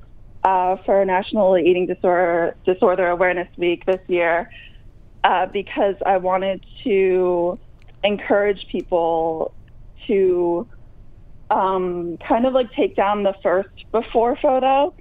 [0.44, 4.48] uh, for National Eating Disorder Disorder Awareness Week this year
[5.24, 7.58] uh, because I wanted to
[8.04, 9.52] encourage people
[10.06, 10.66] to
[11.50, 14.94] um, kind of like take down the first before photo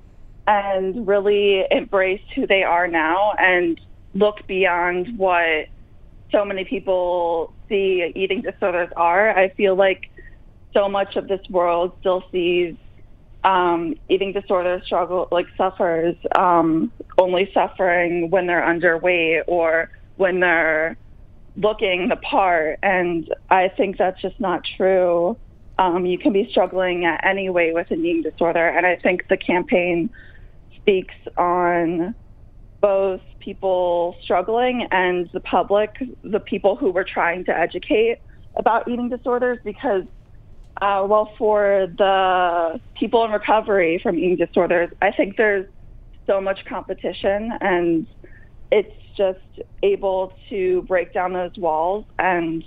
[0.48, 3.80] and really embrace who they are now and
[4.14, 5.68] look beyond what
[6.32, 9.38] so many people see eating disorders are.
[9.38, 10.10] I feel like
[10.74, 12.76] so much of this world still sees
[13.44, 20.98] um, eating disorder struggle, like suffers um, only suffering when they're underweight or when they're
[21.56, 22.80] looking the part.
[22.84, 25.38] And I think that's just not true.
[25.80, 28.68] Um, you can be struggling at any way with an eating disorder.
[28.68, 30.10] And I think the campaign
[30.76, 32.16] speaks on
[32.82, 38.20] both people struggling and the public, the people who were trying to educate
[38.56, 40.04] about eating disorders because
[40.82, 45.68] uh, well, for the people in recovery from eating disorders, I think there's
[46.26, 48.06] so much competition and
[48.72, 49.40] it's just
[49.82, 52.64] able to break down those walls and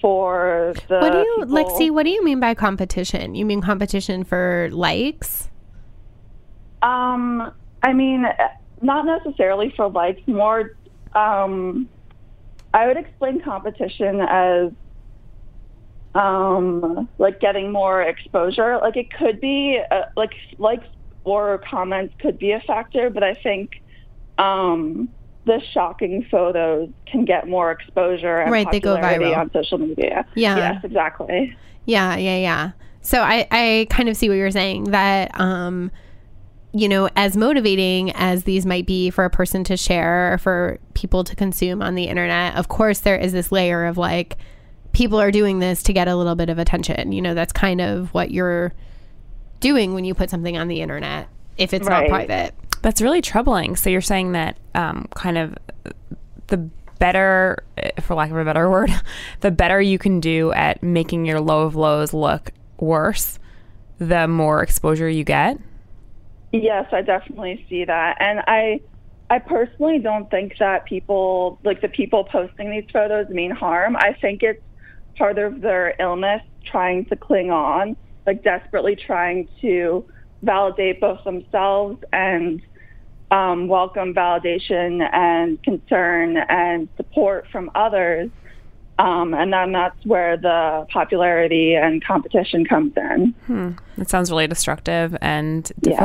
[0.00, 3.34] for the What do you, people, Lexi, what do you mean by competition?
[3.34, 5.48] You mean competition for likes?
[6.82, 8.26] Um, I mean,
[8.80, 10.76] not necessarily for likes, more,
[11.14, 11.88] um,
[12.74, 14.72] I would explain competition as
[16.14, 18.78] um, like getting more exposure.
[18.78, 20.86] Like it could be, uh, like likes
[21.24, 23.82] or comments could be a factor, but I think
[24.38, 25.08] um,
[25.44, 29.38] the shocking photos can get more exposure and Right, they go popularity viral.
[29.38, 30.26] on social media.
[30.34, 30.56] Yeah.
[30.56, 31.56] Yes, exactly.
[31.86, 32.70] Yeah, yeah, yeah.
[33.00, 35.90] So I, I kind of see what you're saying that, um,
[36.72, 40.78] you know, as motivating as these might be for a person to share or for
[40.94, 44.38] people to consume on the internet, of course, there is this layer of like,
[44.92, 47.12] people are doing this to get a little bit of attention.
[47.12, 48.72] You know, that's kind of what you're
[49.60, 52.10] doing when you put something on the internet, if it's Right.
[52.10, 52.54] not private.
[52.82, 53.76] That's really troubling.
[53.76, 55.56] So you're saying that um, kind of
[56.48, 57.62] the better,
[58.00, 58.90] for lack of a better word,
[59.40, 63.38] the better you can do at making your low of lows look worse,
[63.98, 65.58] the more exposure you get.
[66.52, 68.16] Yes, I definitely see that.
[68.20, 68.80] And I
[69.30, 73.96] I personally don't think that people like the people posting these photos mean harm.
[73.96, 74.60] I think it's
[75.16, 77.96] part of their illness trying to cling on,
[78.26, 80.04] like desperately trying to
[80.42, 82.60] validate both themselves and
[83.30, 88.30] um, welcome validation and concern and support from others.
[88.98, 93.34] Um, and then that's where the popularity and competition comes in.
[93.96, 95.96] It sounds really destructive and Yeah.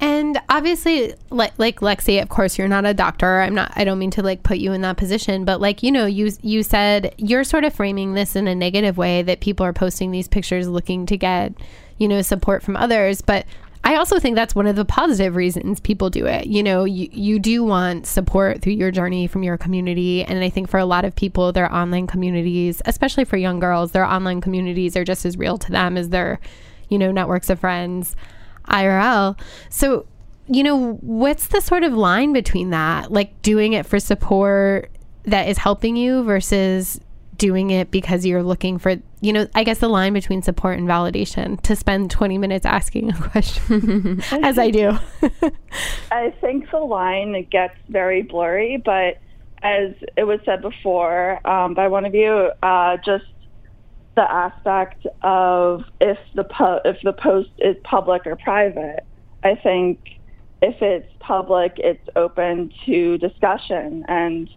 [0.00, 3.40] And obviously, like like Lexi, of course, you're not a doctor.
[3.40, 3.70] I'm not.
[3.76, 6.32] I don't mean to like put you in that position, but like you know, you
[6.40, 10.10] you said you're sort of framing this in a negative way that people are posting
[10.10, 11.52] these pictures looking to get,
[11.98, 13.20] you know, support from others.
[13.20, 13.44] But
[13.84, 16.46] I also think that's one of the positive reasons people do it.
[16.46, 20.48] You know, you you do want support through your journey from your community, and I
[20.48, 24.40] think for a lot of people, their online communities, especially for young girls, their online
[24.40, 26.40] communities are just as real to them as their,
[26.88, 28.16] you know, networks of friends.
[28.68, 29.38] IRL.
[29.68, 30.06] So,
[30.48, 33.12] you know, what's the sort of line between that?
[33.12, 34.90] Like doing it for support
[35.24, 37.00] that is helping you versus
[37.36, 40.86] doing it because you're looking for, you know, I guess the line between support and
[40.86, 44.98] validation to spend 20 minutes asking a question as I do.
[46.12, 49.18] I think the line gets very blurry, but
[49.62, 53.24] as it was said before um, by one of you, uh, just
[54.20, 59.00] the aspect of if the po- if the post is public or private.
[59.42, 59.98] I think
[60.60, 64.50] if it's public, it's open to discussion, and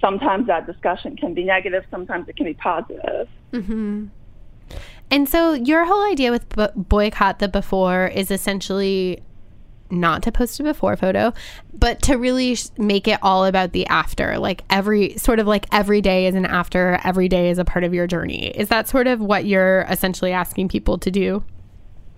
[0.00, 3.28] sometimes that discussion can be negative, sometimes it can be positive.
[3.52, 4.06] Mm-hmm.
[5.10, 9.22] And so your whole idea with bo- boycott the before is essentially
[9.90, 11.32] not to post a before photo,
[11.72, 14.38] but to really sh- make it all about the after.
[14.38, 17.84] Like every sort of like every day is an after, every day is a part
[17.84, 18.48] of your journey.
[18.48, 21.44] Is that sort of what you're essentially asking people to do?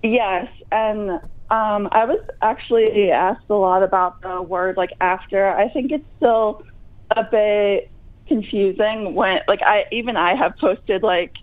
[0.03, 1.11] Yes, and
[1.51, 5.49] um, I was actually asked a lot about the word like after.
[5.49, 6.65] I think it's still
[7.11, 7.91] a bit
[8.27, 11.35] confusing when like I even I have posted like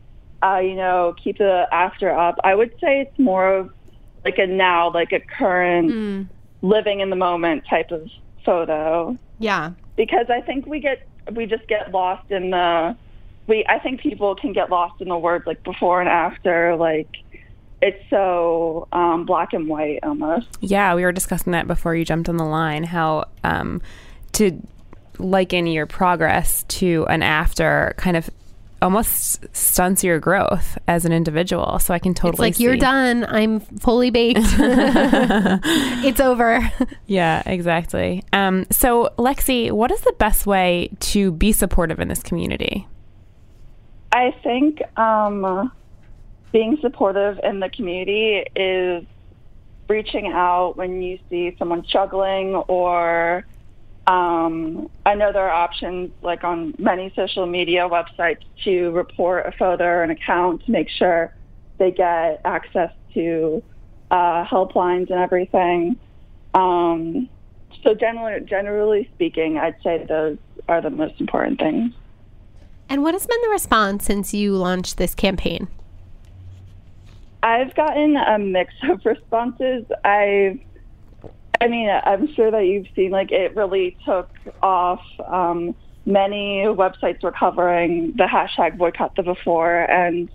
[0.44, 2.36] uh, you know keep the after up.
[2.44, 3.72] I would say it's more of
[4.26, 6.30] like a now, like a current
[6.62, 8.08] living in the moment type of
[8.46, 9.72] photo Yeah.
[9.96, 12.96] because I think we get we just get lost in the
[13.48, 17.10] we I think people can get lost in the words like before and after like
[17.82, 20.48] it's so um, black and white almost.
[20.62, 22.86] Yeah, we were discussing that before you jumped on the line.
[22.86, 23.82] How um,
[24.34, 24.58] to
[25.20, 28.30] liken your progress to an after kind of
[28.84, 31.80] almost stunts your growth as an individual.
[31.80, 33.26] So I can totally It's like you're done.
[33.28, 34.41] I'm fully baked.
[34.43, 36.72] it's over.
[37.08, 38.24] Yeah, exactly.
[38.34, 42.88] Um, so Lexi, what is the best way to be supportive in this community?
[44.12, 45.72] I think um,
[46.52, 49.05] being supportive in the community is
[49.88, 53.45] reaching out when you see someone struggling or
[54.08, 59.51] um, I know there are options like on many social media websites to report a
[59.51, 61.34] photo or an account to make sure
[61.78, 63.64] they get access to
[64.12, 65.97] uh, helplines and everything.
[66.54, 67.30] Um,
[67.82, 70.38] so generally, generally speaking, I'd say those
[70.68, 71.93] are the most important things.
[72.89, 75.68] And what has been the response since you launched this campaign?
[77.41, 79.86] I've gotten a mix of responses.
[80.04, 80.60] I've,
[81.64, 84.30] I mean, I'm sure that you've seen like it really took
[84.61, 84.99] off.
[85.26, 85.74] Um,
[86.05, 90.30] many websites were covering the hashtag boycott the before, and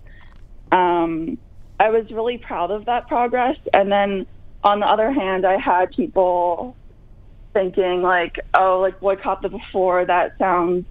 [0.73, 1.37] um,
[1.79, 3.57] I was really proud of that progress.
[3.75, 4.27] And then
[4.65, 6.75] on the other hand, I had people
[7.53, 10.07] thinking like, oh, like boycott the before.
[10.07, 10.87] That sounds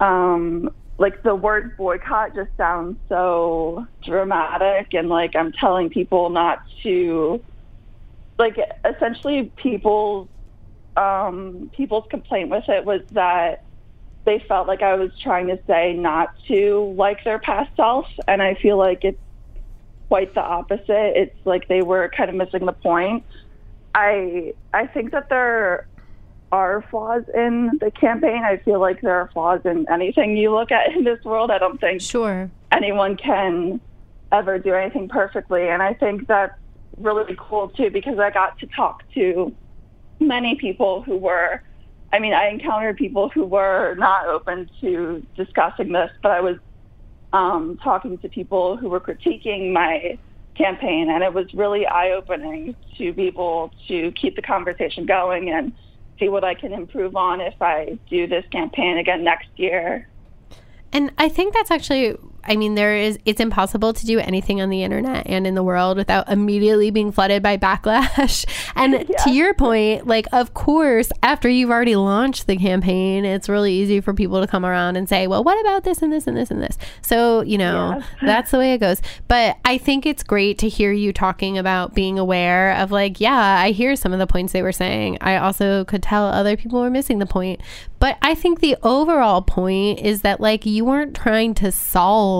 [0.00, 6.60] um, like the word boycott just sounds so dramatic and like I'm telling people not
[6.82, 7.42] to
[8.38, 10.28] like essentially people's
[10.96, 13.64] um people's complaint with it was that
[14.24, 18.42] they felt like I was trying to say not to like their past self and
[18.42, 19.18] I feel like it's
[20.08, 21.12] quite the opposite.
[21.16, 23.24] It's like they were kind of missing the point.
[23.94, 25.86] I I think that there
[26.50, 28.42] are flaws in the campaign.
[28.42, 31.50] I feel like there are flaws in anything you look at in this world.
[31.50, 33.80] I don't think sure anyone can
[34.32, 35.68] ever do anything perfectly.
[35.68, 36.54] And I think that's
[37.00, 39.54] really cool too because I got to talk to
[40.20, 41.62] many people who were
[42.12, 46.56] I mean, I encountered people who were not open to discussing this, but I was
[47.32, 50.18] um, talking to people who were critiquing my
[50.54, 55.50] campaign, and it was really eye opening to be able to keep the conversation going
[55.50, 55.72] and
[56.18, 60.08] see what I can improve on if I do this campaign again next year.
[60.92, 62.16] And I think that's actually
[62.48, 65.62] I mean, there is, it's impossible to do anything on the internet and in the
[65.62, 68.46] world without immediately being flooded by backlash.
[68.74, 69.16] and yeah.
[69.24, 74.00] to your point, like, of course, after you've already launched the campaign, it's really easy
[74.00, 76.50] for people to come around and say, well, what about this and this and this
[76.50, 76.78] and this?
[77.02, 78.04] So, you know, yeah.
[78.22, 79.02] that's the way it goes.
[79.28, 83.58] But I think it's great to hear you talking about being aware of, like, yeah,
[83.60, 85.18] I hear some of the points they were saying.
[85.20, 87.60] I also could tell other people were missing the point.
[87.98, 92.37] But I think the overall point is that, like, you weren't trying to solve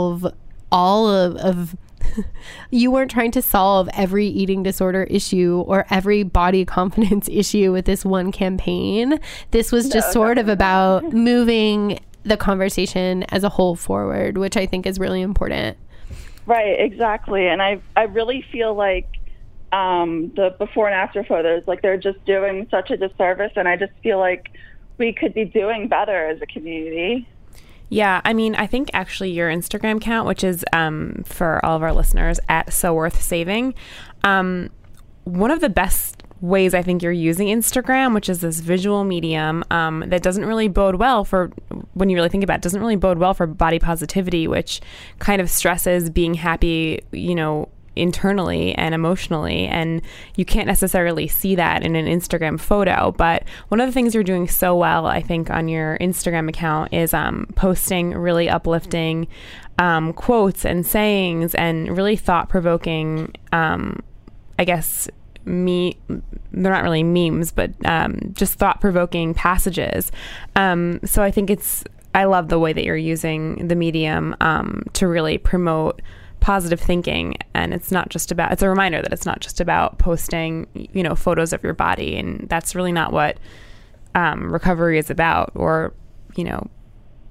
[0.71, 1.77] all of, of
[2.71, 7.85] you weren't trying to solve every eating disorder issue or every body confidence issue with
[7.85, 9.19] this one campaign.
[9.51, 14.39] This was just no, sort no, of about moving the conversation as a whole forward,
[14.39, 15.79] which I think is really important.
[16.47, 17.47] Right, exactly.
[17.47, 19.07] And I I really feel like
[19.73, 23.77] um, the before and after photos, like they're just doing such a disservice, and I
[23.77, 24.51] just feel like
[24.97, 27.29] we could be doing better as a community.
[27.89, 31.83] Yeah, I mean, I think actually your Instagram account, which is um, for all of
[31.83, 33.75] our listeners at So Worth Saving,
[34.25, 34.71] um,
[35.25, 39.65] one of the best ways I think you're using Instagram, which is this visual medium
[39.71, 41.51] um, that doesn't really bode well for
[41.95, 44.81] when you really think about it, doesn't really bode well for body positivity, which
[45.19, 47.69] kind of stresses being happy, you know,
[47.99, 49.67] internally and emotionally.
[49.67, 50.03] And
[50.37, 53.13] you can't necessarily see that in an Instagram photo.
[53.13, 56.93] But one of the things you're doing so well, I think, on your Instagram account
[56.93, 59.29] is um, posting really uplifting
[59.79, 64.03] um, quotes and sayings and really thought provoking, um,
[64.59, 65.09] I guess,
[65.49, 65.99] me
[66.53, 70.13] they're not really memes but um, just thought-provoking passages
[70.57, 71.85] um, so i think it's
[72.15, 76.01] i love the way that you're using the medium um, to really promote
[76.41, 79.99] positive thinking and it's not just about it's a reminder that it's not just about
[79.99, 83.39] posting you know photos of your body and that's really not what
[84.15, 85.93] um, recovery is about or
[86.37, 86.69] you know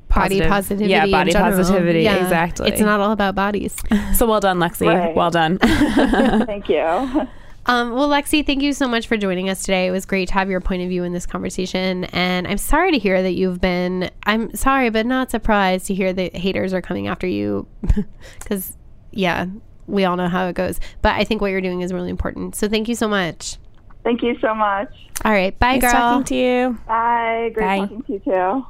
[0.09, 3.75] positive, body positivity yeah body positivity yeah, exactly it's not all about bodies
[4.13, 5.15] so well done lexi right.
[5.15, 5.57] well done
[6.45, 7.27] thank you
[7.67, 9.87] um, well, Lexi, thank you so much for joining us today.
[9.87, 12.05] It was great to have your point of view in this conversation.
[12.05, 16.13] And I'm sorry to hear that you've been, I'm sorry, but not surprised to hear
[16.13, 17.67] that haters are coming after you
[18.39, 18.77] because
[19.11, 19.47] yeah,
[19.87, 20.79] we all know how it goes.
[21.01, 22.55] But I think what you're doing is really important.
[22.55, 23.57] So thank you so much.
[24.03, 24.89] Thank you so much.
[25.25, 25.57] All right.
[25.59, 25.91] Bye, nice girl.
[25.91, 26.77] talking to you.
[26.87, 27.51] Bye.
[27.53, 27.79] Great Bye.
[27.79, 28.65] talking to you too.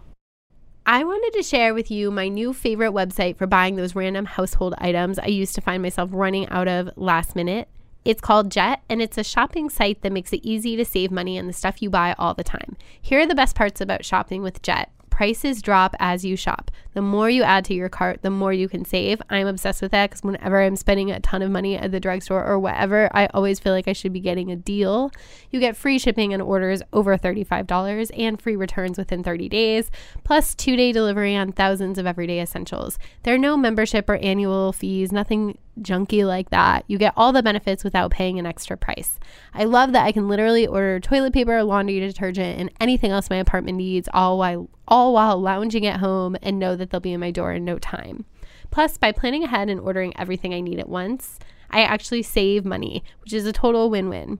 [0.85, 4.73] I wanted to share with you my new favorite website for buying those random household
[4.77, 7.67] items I used to find myself running out of last minute.
[8.05, 11.37] It's called Jet, and it's a shopping site that makes it easy to save money
[11.37, 12.77] on the stuff you buy all the time.
[13.01, 16.69] Here are the best parts about shopping with Jet prices drop as you shop.
[16.93, 19.19] The more you add to your cart, the more you can save.
[19.31, 22.45] I'm obsessed with that because whenever I'm spending a ton of money at the drugstore
[22.45, 25.09] or whatever, I always feel like I should be getting a deal.
[25.49, 29.89] You get free shipping on orders over $35 and free returns within 30 days,
[30.23, 32.99] plus two day delivery on thousands of everyday essentials.
[33.23, 36.83] There are no membership or annual fees, nothing junky like that.
[36.87, 39.19] You get all the benefits without paying an extra price.
[39.53, 43.37] I love that I can literally order toilet paper, laundry detergent, and anything else my
[43.37, 47.19] apartment needs all while all while lounging at home and know that they'll be in
[47.19, 48.25] my door in no time.
[48.71, 53.03] Plus, by planning ahead and ordering everything I need at once, I actually save money,
[53.21, 54.39] which is a total win-win.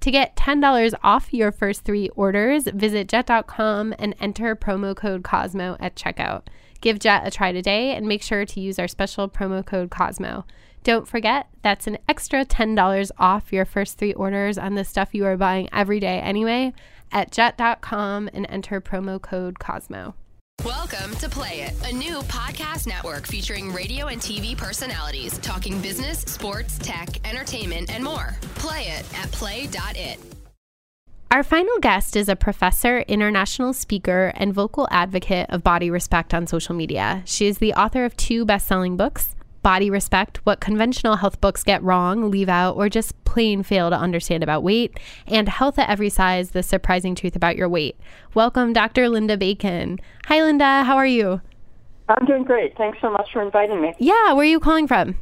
[0.00, 5.76] To get $10 off your first three orders, visit jet.com and enter promo code Cosmo
[5.80, 6.42] at checkout.
[6.84, 10.44] Give Jet a try today and make sure to use our special promo code Cosmo.
[10.84, 15.24] Don't forget, that's an extra $10 off your first three orders on the stuff you
[15.24, 16.74] are buying every day anyway
[17.10, 20.14] at jet.com and enter promo code Cosmo.
[20.62, 26.20] Welcome to Play It, a new podcast network featuring radio and TV personalities talking business,
[26.20, 28.36] sports, tech, entertainment, and more.
[28.56, 30.18] Play it at play.it.
[31.30, 36.46] Our final guest is a professor, international speaker, and vocal advocate of body respect on
[36.46, 37.22] social media.
[37.24, 39.33] She is the author of two best selling books
[39.64, 43.96] Body Respect What Conventional Health Books Get Wrong, Leave Out, or Just Plain Fail to
[43.96, 47.96] Understand About Weight, and Health at Every Size The Surprising Truth About Your Weight.
[48.34, 49.08] Welcome, Dr.
[49.08, 50.00] Linda Bacon.
[50.26, 50.84] Hi, Linda.
[50.84, 51.40] How are you?
[52.10, 52.76] I'm doing great.
[52.76, 53.94] Thanks so much for inviting me.
[53.98, 55.16] Yeah, where are you calling from?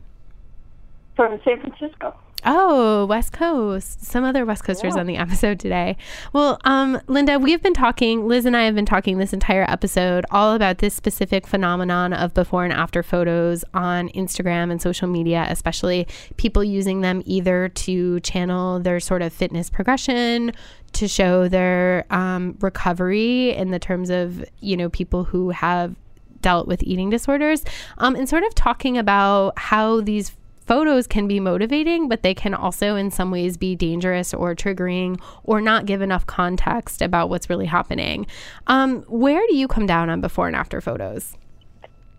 [1.15, 2.13] From San Francisco.
[2.45, 4.05] Oh, West Coast.
[4.05, 5.01] Some other West Coasters yeah.
[5.01, 5.97] on the episode today.
[6.33, 10.27] Well, um, Linda, we've been talking, Liz and I have been talking this entire episode
[10.31, 15.47] all about this specific phenomenon of before and after photos on Instagram and social media,
[15.51, 20.53] especially people using them either to channel their sort of fitness progression,
[20.95, 25.95] to show their um, recovery in the terms of, you know, people who have
[26.41, 27.63] dealt with eating disorders,
[27.99, 30.33] um, and sort of talking about how these
[30.67, 35.21] photos can be motivating, but they can also, in some ways, be dangerous or triggering
[35.45, 38.27] or not give enough context about what's really happening.
[38.67, 41.37] Um, where do you come down on before and after photos?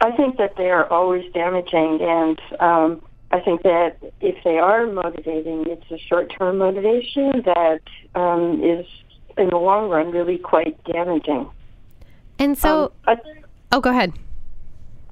[0.01, 4.85] I think that they are always damaging, and um, I think that if they are
[4.85, 7.81] motivating, it's a short term motivation that
[8.13, 8.85] um, is,
[9.37, 11.49] in the long run, really quite damaging.
[12.37, 13.39] And so, um, I,
[13.71, 14.13] oh, go ahead.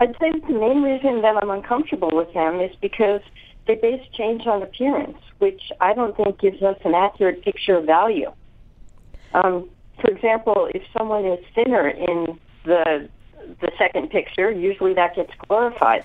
[0.02, 3.22] I'd say the main reason that I'm uncomfortable with them is because
[3.68, 7.86] they base change on appearance, which I don't think gives us an accurate picture of
[7.86, 8.32] value.
[9.36, 9.70] Um,
[10.02, 13.10] for example, if someone is thinner in the
[13.60, 16.04] the second picture, usually that gets glorified.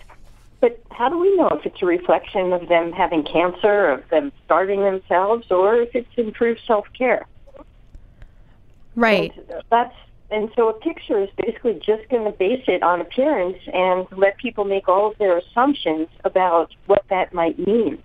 [0.61, 4.31] But how do we know if it's a reflection of them having cancer, of them
[4.45, 7.27] starving themselves, or if it's improved self care?
[8.95, 9.33] Right.
[9.37, 9.95] And that's
[10.31, 14.37] and so a picture is basically just going to base it on appearance and let
[14.39, 18.03] people make all of their assumptions about what that might mean.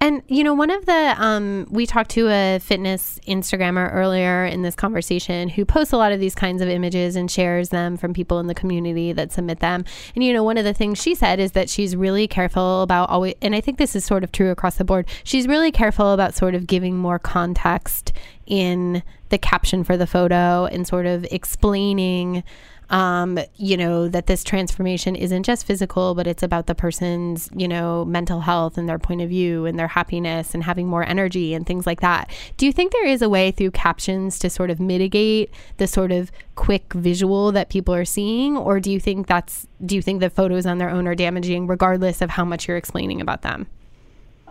[0.00, 4.62] And you know, one of the um, we talked to a fitness Instagrammer earlier in
[4.62, 8.12] this conversation who posts a lot of these kinds of images and shares them from
[8.12, 9.84] people in the community that submit them.
[10.14, 13.08] And you know, one of the things she said is that she's really careful about
[13.08, 15.08] always, and I think this is sort of true across the board.
[15.24, 18.12] She's really careful about sort of giving more context
[18.46, 22.44] in the caption for the photo and sort of explaining
[22.90, 27.66] um, you know, that this transformation isn't just physical, but it's about the person's, you
[27.66, 31.52] know, mental health and their point of view and their happiness and having more energy
[31.54, 32.30] and things like that.
[32.56, 36.12] Do you think there is a way through captions to sort of mitigate the sort
[36.12, 38.56] of quick visual that people are seeing?
[38.56, 41.66] Or do you think that's, do you think the photos on their own are damaging
[41.66, 43.66] regardless of how much you're explaining about them?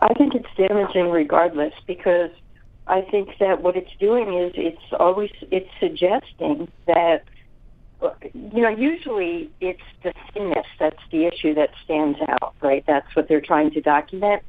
[0.02, 2.32] I think it's damaging regardless because
[2.88, 7.24] I think that what it's doing is it's always it's suggesting that
[8.34, 12.84] you know usually it's the thinness that's the issue that stands out, right?
[12.86, 14.44] That's what they're trying to document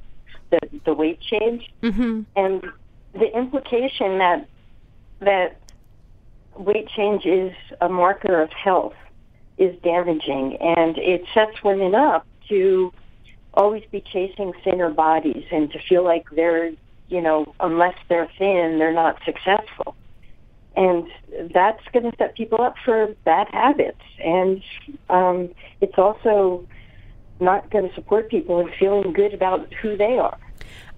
[0.51, 2.22] the the weight change, mm-hmm.
[2.36, 2.64] and
[3.12, 4.49] the implication that
[5.20, 5.57] that
[6.57, 8.94] weight change is a marker of health
[9.59, 12.92] is damaging, and it sets women up to
[13.55, 16.72] always be chasing thinner bodies and to feel like they're
[17.09, 19.94] you know, unless they're thin, they're not successful.
[20.76, 21.06] And
[21.54, 24.02] that's going to set people up for bad habits.
[24.22, 24.62] And
[25.08, 25.48] um,
[25.80, 26.66] it's also
[27.40, 30.38] not going to support people in feeling good about who they are.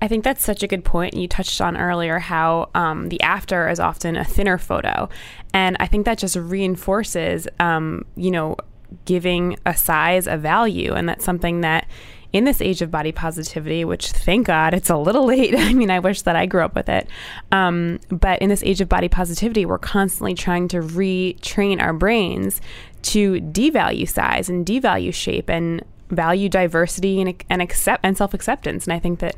[0.00, 1.14] I think that's such a good point.
[1.14, 5.08] You touched on earlier how um, the after is often a thinner photo.
[5.52, 8.56] And I think that just reinforces, um, you know,
[9.04, 10.94] giving a size a value.
[10.94, 11.88] And that's something that
[12.32, 15.54] in this age of body positivity, which thank God it's a little late.
[15.56, 17.08] I mean, I wish that I grew up with it.
[17.52, 22.60] Um, but in this age of body positivity, we're constantly trying to retrain our brains
[23.00, 28.84] to devalue size and devalue shape and value diversity and, and accept and self acceptance.
[28.84, 29.36] And I think that,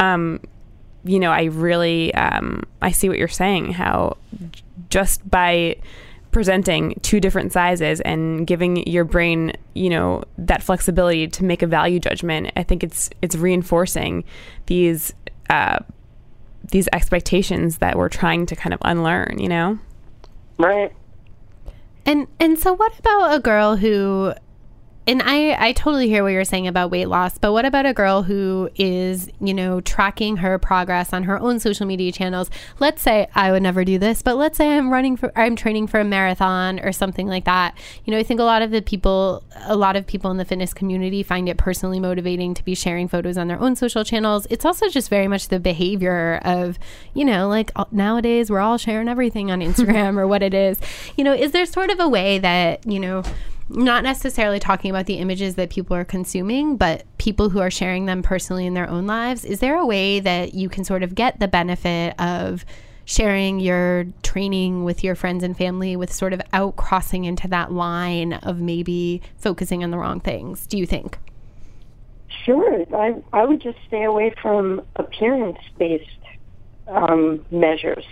[0.00, 0.40] um,
[1.04, 3.72] you know, I really um, I see what you're saying.
[3.72, 4.16] How
[4.88, 5.76] just by
[6.32, 11.66] presenting two different sizes and giving your brain, you know, that flexibility to make a
[11.66, 14.24] value judgment, I think it's it's reinforcing
[14.66, 15.14] these
[15.50, 15.78] uh,
[16.70, 19.38] these expectations that we're trying to kind of unlearn.
[19.38, 19.78] You know,
[20.58, 20.92] Right.
[22.04, 24.32] And and so what about a girl who
[25.04, 27.92] and I, I totally hear what you're saying about weight loss, but what about a
[27.92, 32.50] girl who is, you know, tracking her progress on her own social media channels?
[32.78, 35.88] Let's say I would never do this, but let's say I'm running for, I'm training
[35.88, 37.76] for a marathon or something like that.
[38.04, 40.44] You know, I think a lot of the people, a lot of people in the
[40.44, 44.46] fitness community find it personally motivating to be sharing photos on their own social channels.
[44.50, 46.78] It's also just very much the behavior of,
[47.12, 50.78] you know, like uh, nowadays we're all sharing everything on Instagram or what it is.
[51.16, 53.24] You know, is there sort of a way that, you know,
[53.74, 58.06] not necessarily talking about the images that people are consuming, but people who are sharing
[58.06, 59.44] them personally in their own lives.
[59.44, 62.64] Is there a way that you can sort of get the benefit of
[63.04, 67.72] sharing your training with your friends and family with sort of out crossing into that
[67.72, 70.66] line of maybe focusing on the wrong things?
[70.66, 71.18] Do you think?
[72.44, 72.84] Sure.
[72.94, 76.08] I I would just stay away from appearance based
[76.88, 78.04] um, measures.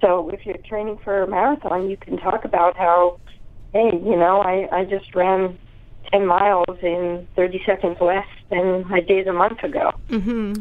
[0.00, 3.18] So if you're training for a marathon, you can talk about how,
[3.74, 5.58] hey, you know, I, I just ran
[6.12, 9.90] 10 miles in 30 seconds less than I did a month ago.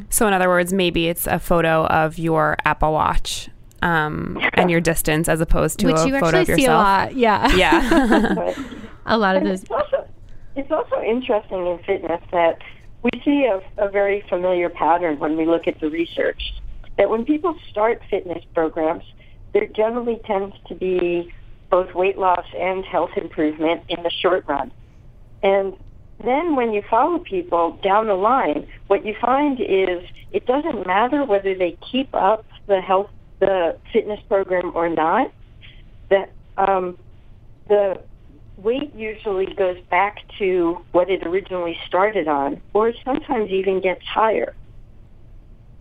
[0.09, 3.49] So, in other words, maybe it's a photo of your Apple Watch
[3.83, 6.71] um, and your distance as opposed to Which a you photo actually of see a
[6.73, 7.15] lot.
[7.15, 7.55] Yeah.
[7.55, 8.53] Yeah.
[9.05, 9.63] A lot of And those.
[9.63, 10.07] it's also
[10.55, 12.59] it's also interesting in fitness that
[13.01, 16.41] we see a, a very familiar pattern when we look at the research.
[16.97, 19.03] That when people start fitness programs,
[19.51, 21.33] there generally tends to be
[21.73, 24.71] both weight loss and health improvement in the short run.
[25.41, 25.73] And
[26.23, 31.25] then when you follow people down the line, what you find is it doesn't matter
[31.25, 33.09] whether they keep up the health
[33.39, 35.31] the fitness program or not.
[36.11, 36.95] That um,
[37.67, 37.99] the
[38.57, 44.53] weight usually goes back to what it originally started on, or sometimes even gets higher.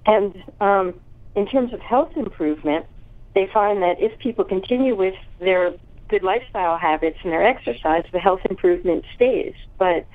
[0.06, 0.94] And um,
[1.34, 2.86] in terms of health improvement,
[3.34, 5.72] they find that if people continue with their
[6.08, 9.54] good lifestyle habits and their exercise, the health improvement stays.
[9.78, 10.06] But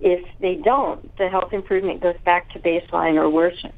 [0.00, 3.72] if they don't, the health improvement goes back to baseline or worsens.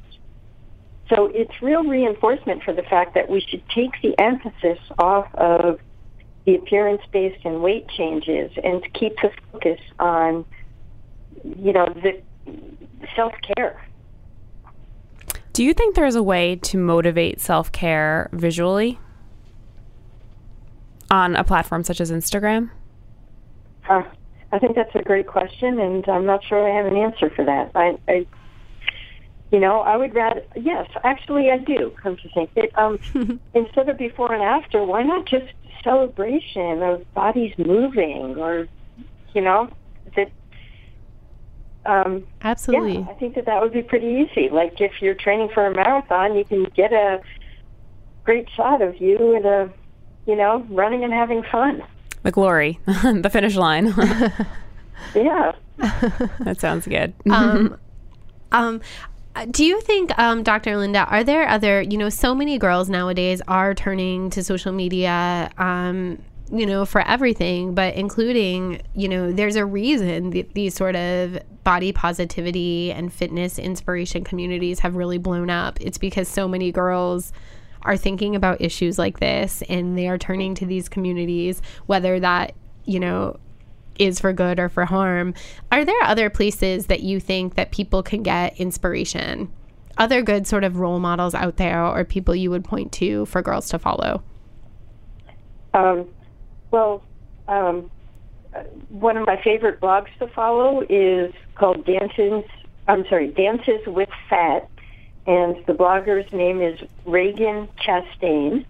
[1.09, 5.79] So it's real reinforcement for the fact that we should take the emphasis off of
[6.45, 10.45] the appearance based and weight changes and keep the focus on,
[11.43, 12.21] you know, the
[13.15, 13.79] self care.
[15.57, 18.99] Do you think there's a way to motivate self care visually
[21.09, 22.69] on a platform such as Instagram?
[23.89, 24.03] Uh,
[24.51, 27.43] I think that's a great question, and I'm not sure I have an answer for
[27.43, 27.71] that.
[27.73, 28.27] I, I
[29.51, 30.43] you know, I would rather.
[30.55, 31.91] Yes, actually, I do.
[32.03, 32.99] Come to think it, um,
[33.55, 35.51] instead of before and after, why not just
[35.83, 38.67] celebration of bodies moving, or
[39.33, 39.71] you know.
[41.87, 42.99] Um, Absolutely.
[42.99, 44.49] Yeah, I think that that would be pretty easy.
[44.49, 47.21] Like if you're training for a marathon, you can get a
[48.25, 49.69] great shot of you at a,
[50.25, 51.81] you know, running and having fun.
[52.23, 53.93] The glory, the finish line.
[55.15, 55.53] Yeah.
[55.77, 57.13] that sounds good.
[57.29, 57.77] um,
[58.51, 58.81] um,
[59.51, 60.77] do you think, um, Dr.
[60.77, 65.51] Linda, are there other, you know, so many girls nowadays are turning to social media,
[65.57, 66.21] um,
[66.51, 71.39] you know, for everything, but including, you know, there's a reason th- these sort of
[71.63, 75.79] body positivity and fitness inspiration communities have really blown up.
[75.81, 77.33] It's because so many girls
[77.81, 82.53] are thinking about issues like this and they are turning to these communities, whether that,
[82.85, 83.37] you know,
[83.99, 85.33] is for good or for harm.
[85.71, 89.51] Are there other places that you think that people can get inspiration?
[89.97, 93.41] Other good sort of role models out there or people you would point to for
[93.41, 94.23] girls to follow?
[95.73, 96.07] Um,
[96.71, 97.03] well,
[97.47, 97.89] um,
[98.55, 102.43] uh, one of my favorite blogs to follow is called Dances.
[102.87, 104.69] I'm sorry, Dances with Fat,
[105.25, 108.65] and the blogger's name is Ragen Chastain,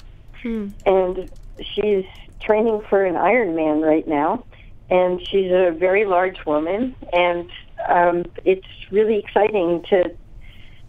[0.86, 1.30] and
[1.60, 2.06] she's
[2.42, 4.44] training for an Ironman right now,
[4.90, 7.50] and she's a very large woman, and
[7.88, 10.12] um, it's really exciting to,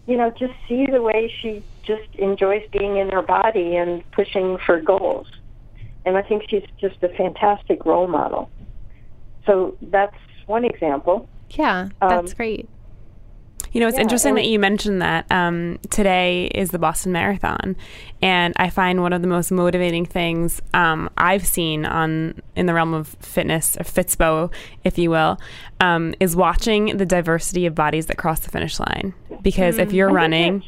[0.07, 4.59] you know, just see the way she just enjoys being in her body and pushing
[4.65, 5.27] for goals
[6.05, 8.51] and I think she's just a fantastic role model.
[9.47, 11.29] So that's one example.
[11.51, 12.69] Yeah, that's Um, great.
[13.73, 15.27] You know, it's Yeah, interesting that you mentioned that.
[15.31, 17.77] Um, today is the Boston Marathon,
[18.23, 22.73] and I find one of the most motivating things um, I've seen on in the
[22.73, 24.51] realm of fitness, or Fitspo,
[24.85, 25.39] if you will,
[25.81, 29.13] um, is watching the diversity of bodies that cross the finish line.
[29.43, 30.63] Because if you're running,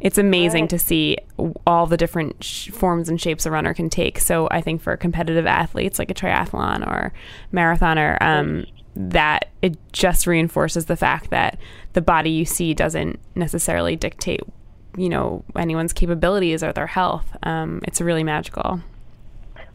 [0.00, 0.70] it's amazing Right.
[0.70, 1.18] to see
[1.66, 4.18] all the different sh- forms and shapes a runner can take.
[4.18, 7.12] So I think for competitive athletes like a triathlon or
[7.52, 11.58] marathoner, um, that it just reinforces the fact that
[11.92, 14.40] the body you see doesn't necessarily dictate,
[14.96, 17.36] you know, anyone's capabilities or their health.
[17.42, 18.80] Um, it's really magical.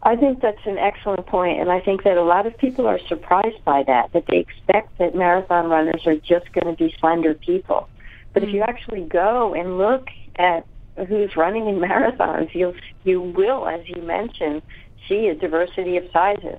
[0.04, 2.98] I think that's an excellent point, and I think that a lot of people are
[3.06, 7.34] surprised by that, that they expect that marathon runners are just going to be slender
[7.34, 7.88] people.
[8.32, 10.66] But if you actually go and look at
[11.08, 12.74] who's running in marathons, you'll,
[13.04, 14.62] you will, as you mentioned,
[15.08, 16.58] see a diversity of sizes.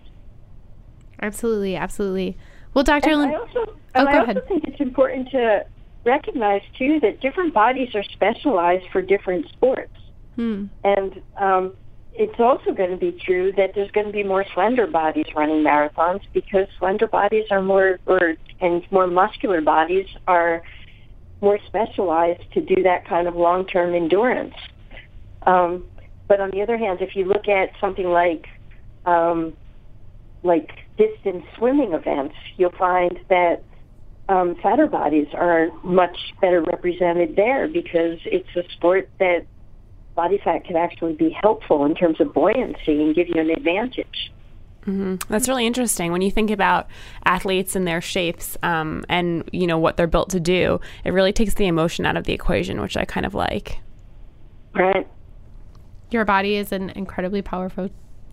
[1.22, 2.38] Absolutely, absolutely.
[2.74, 3.12] Well, Dr.
[3.12, 5.66] And Lin- I also, Oh, I also think it's important to
[6.04, 9.92] recognize too that different bodies are specialized for different sports,
[10.36, 10.66] Hmm.
[10.84, 11.74] and um,
[12.16, 15.64] it's also going to be true that there's going to be more slender bodies running
[15.64, 20.64] marathons because slender bodies are more, or and more muscular bodies are
[21.44, 24.56] more specialized to do that kind of long-term endurance.
[25.46, 25.84] Um,
[26.28, 28.48] but on the other hand, if you look at something like
[29.06, 29.54] um,
[30.44, 33.64] like distance swimming events, you'll find that
[34.30, 39.46] um, fatter bodies are much better represented there because it's a sport that
[40.16, 44.32] body fat can actually be helpful in terms of buoyancy and give you an advantage.
[44.86, 46.88] Hmm That's really interesting when you think about
[47.26, 50.80] athletes and their shapes um, and you know what they're built to do.
[51.04, 53.80] It really takes the emotion out of the equation, which I kind of like.
[54.74, 55.08] Right.
[56.12, 57.90] Your body is an incredibly powerful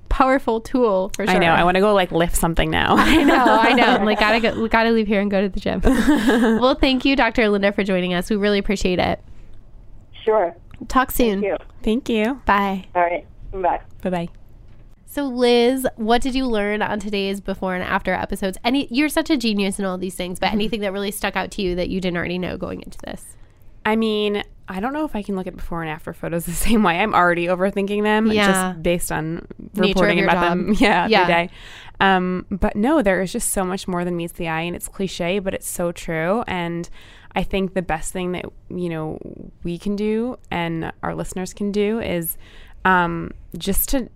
[0.08, 1.36] powerful tool for sure.
[1.36, 1.52] I know.
[1.52, 2.96] I want to go like lift something now.
[2.96, 3.84] I know, I know.
[3.84, 5.80] I'm like, gotta go, we gotta leave here and go to the gym.
[5.84, 7.48] well, thank you, Dr.
[7.48, 8.28] Linda, for joining us.
[8.28, 9.20] We really appreciate it.
[10.24, 10.54] Sure.
[10.88, 11.40] Talk soon.
[11.40, 11.66] Thank you.
[11.82, 12.42] Thank you.
[12.44, 12.86] Bye.
[12.94, 13.26] All right.
[13.52, 13.80] Bye.
[14.02, 14.39] Bye bye.
[15.12, 18.56] So, Liz, what did you learn on today's before and after episodes?
[18.62, 20.46] Any, you're such a genius in all these things, Mm-hmm.
[20.46, 22.96] but anything that really stuck out to you that you didn't already know going into
[23.04, 23.34] this?
[23.84, 26.52] I mean, I don't know if I can look at before and after photos the
[26.52, 27.00] same way.
[27.00, 28.46] I'm already overthinking them Yeah.
[28.72, 30.42] just based on Nature reporting about job.
[30.58, 30.72] them.
[30.78, 31.26] Yeah, Yeah.
[31.26, 31.50] day.
[31.98, 34.86] Um, but no, there is just so much more than meets the eye, and it's
[34.86, 36.44] cliche, but it's so true.
[36.46, 36.88] And
[37.34, 39.18] I think the best thing that you know
[39.64, 42.38] we can do and our listeners can do is
[42.84, 44.08] um, just to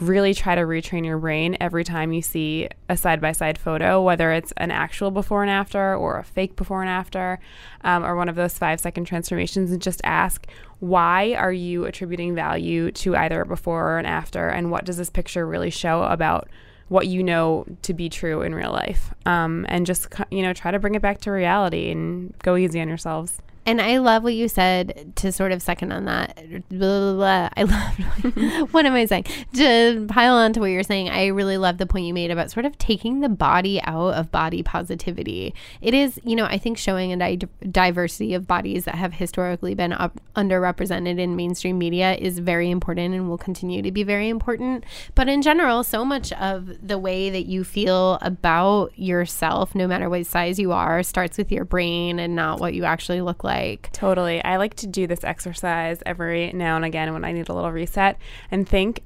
[0.00, 4.02] really try to retrain your brain every time you see a side by side photo,
[4.02, 7.38] whether it's an actual before and after or a fake before and after,
[7.82, 10.46] um, or one of those five second transformations, and just ask,
[10.80, 14.48] why are you attributing value to either before or an after?
[14.48, 16.48] And what does this picture really show about?
[16.88, 20.70] What you know to be true in real life, um, and just you know try
[20.70, 23.42] to bring it back to reality and go easy on yourselves.
[23.66, 26.36] And I love what you said to sort of second on that.
[26.68, 27.48] Blah, blah, blah.
[27.56, 29.24] I love, what am I saying?
[29.54, 32.52] To pile on to what you're saying, I really love the point you made about
[32.52, 35.52] sort of taking the body out of body positivity.
[35.80, 39.74] It is, you know, I think showing a di- diversity of bodies that have historically
[39.74, 44.28] been up, underrepresented in mainstream media is very important and will continue to be very
[44.28, 44.84] important.
[45.16, 50.08] But in general, so much of the way that you feel about yourself, no matter
[50.08, 53.55] what size you are, starts with your brain and not what you actually look like.
[53.92, 54.42] Totally.
[54.42, 57.72] I like to do this exercise every now and again when I need a little
[57.72, 58.18] reset
[58.50, 59.02] and think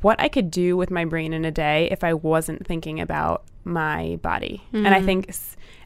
[0.00, 3.44] what I could do with my brain in a day if I wasn't thinking about
[3.64, 4.62] my body.
[4.72, 5.34] And I think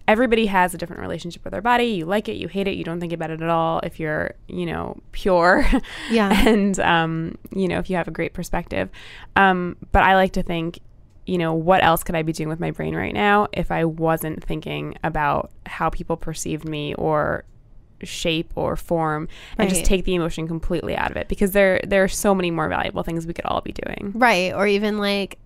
[0.06, 1.86] everybody has a different relationship with their body.
[1.86, 4.34] You like it, you hate it, you don't think about it at all if you're,
[4.48, 5.66] you know, pure.
[6.10, 6.46] Yeah.
[6.46, 8.90] and, um, you know, if you have a great perspective.
[9.36, 10.78] Um, but I like to think,
[11.26, 13.84] you know, what else could I be doing with my brain right now if I
[13.86, 17.44] wasn't thinking about how people perceived me or
[18.02, 22.04] shape or form and just take the emotion completely out of it because there there
[22.04, 24.12] are so many more valuable things we could all be doing.
[24.14, 24.52] Right.
[24.52, 25.38] Or even like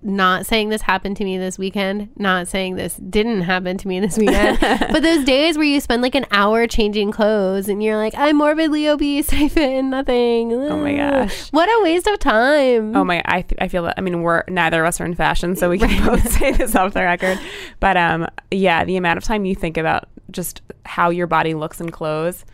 [0.00, 3.98] not saying this happened to me this weekend, not saying this didn't happen to me
[3.98, 7.96] this weekend, but those days where you spend like an hour changing clothes and you're
[7.96, 10.52] like, I'm morbidly obese, I fit in nothing.
[10.52, 11.48] Oh my gosh.
[11.50, 12.96] What a waste of time.
[12.96, 15.56] Oh my I, I feel that I mean we're neither of us are in fashion
[15.56, 17.38] so we can both say this off the record.
[17.80, 21.80] But um yeah, the amount of time you think about just how your body looks
[21.80, 22.44] in clothes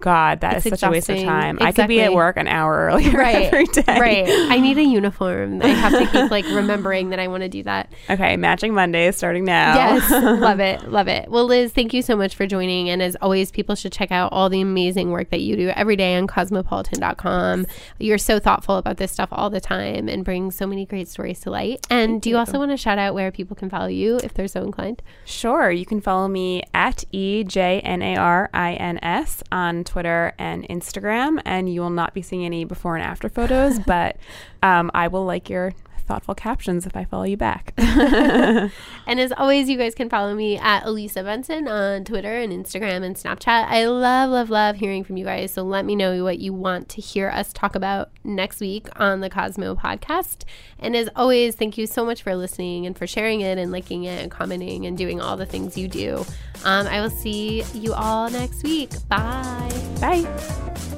[0.00, 1.28] God, that is It's such a waste of exhausting.
[1.28, 1.58] time.
[1.60, 3.46] I could be at work an hour earlier right.
[3.52, 3.82] every day.
[3.86, 4.24] Right.
[4.28, 5.60] I need a uniform.
[5.62, 7.90] I have to keep like remembering that I want to do that.
[8.08, 9.74] Okay, matching Mondays starting now.
[9.74, 11.28] Yes, love it, love it.
[11.30, 12.88] Well, Liz, thank you so much for joining.
[12.90, 15.96] And as always, people should check out all the amazing work that you do every
[15.96, 17.66] day on cosmopolitan.com.
[17.98, 21.40] You're so thoughtful about this stuff all the time and bring so many great stories
[21.40, 21.86] to light.
[21.90, 24.48] And do you also want to shout out where people can follow you if they're
[24.48, 25.02] so inclined?
[25.24, 25.70] Sure.
[25.70, 30.32] You can follow me at E J N A R I N S on Twitter
[30.38, 34.16] and Instagram, and you will not be seeing any before and after photos, but
[34.62, 35.72] um, I will like your
[36.08, 37.74] thoughtful captions if I follow you back.
[37.78, 38.70] and
[39.06, 43.14] as always, you guys can follow me at Elisa Benson on Twitter and Instagram and
[43.14, 43.66] Snapchat.
[43.68, 45.52] I love, love, love hearing from you guys.
[45.52, 49.20] So let me know what you want to hear us talk about next week on
[49.20, 50.44] the Cosmo podcast.
[50.78, 54.04] And as always, thank you so much for listening and for sharing it and liking
[54.04, 56.24] it and commenting and doing all the things you do.
[56.64, 58.90] Um, I will see you all next week.
[59.08, 59.70] Bye.
[60.00, 60.97] Bye.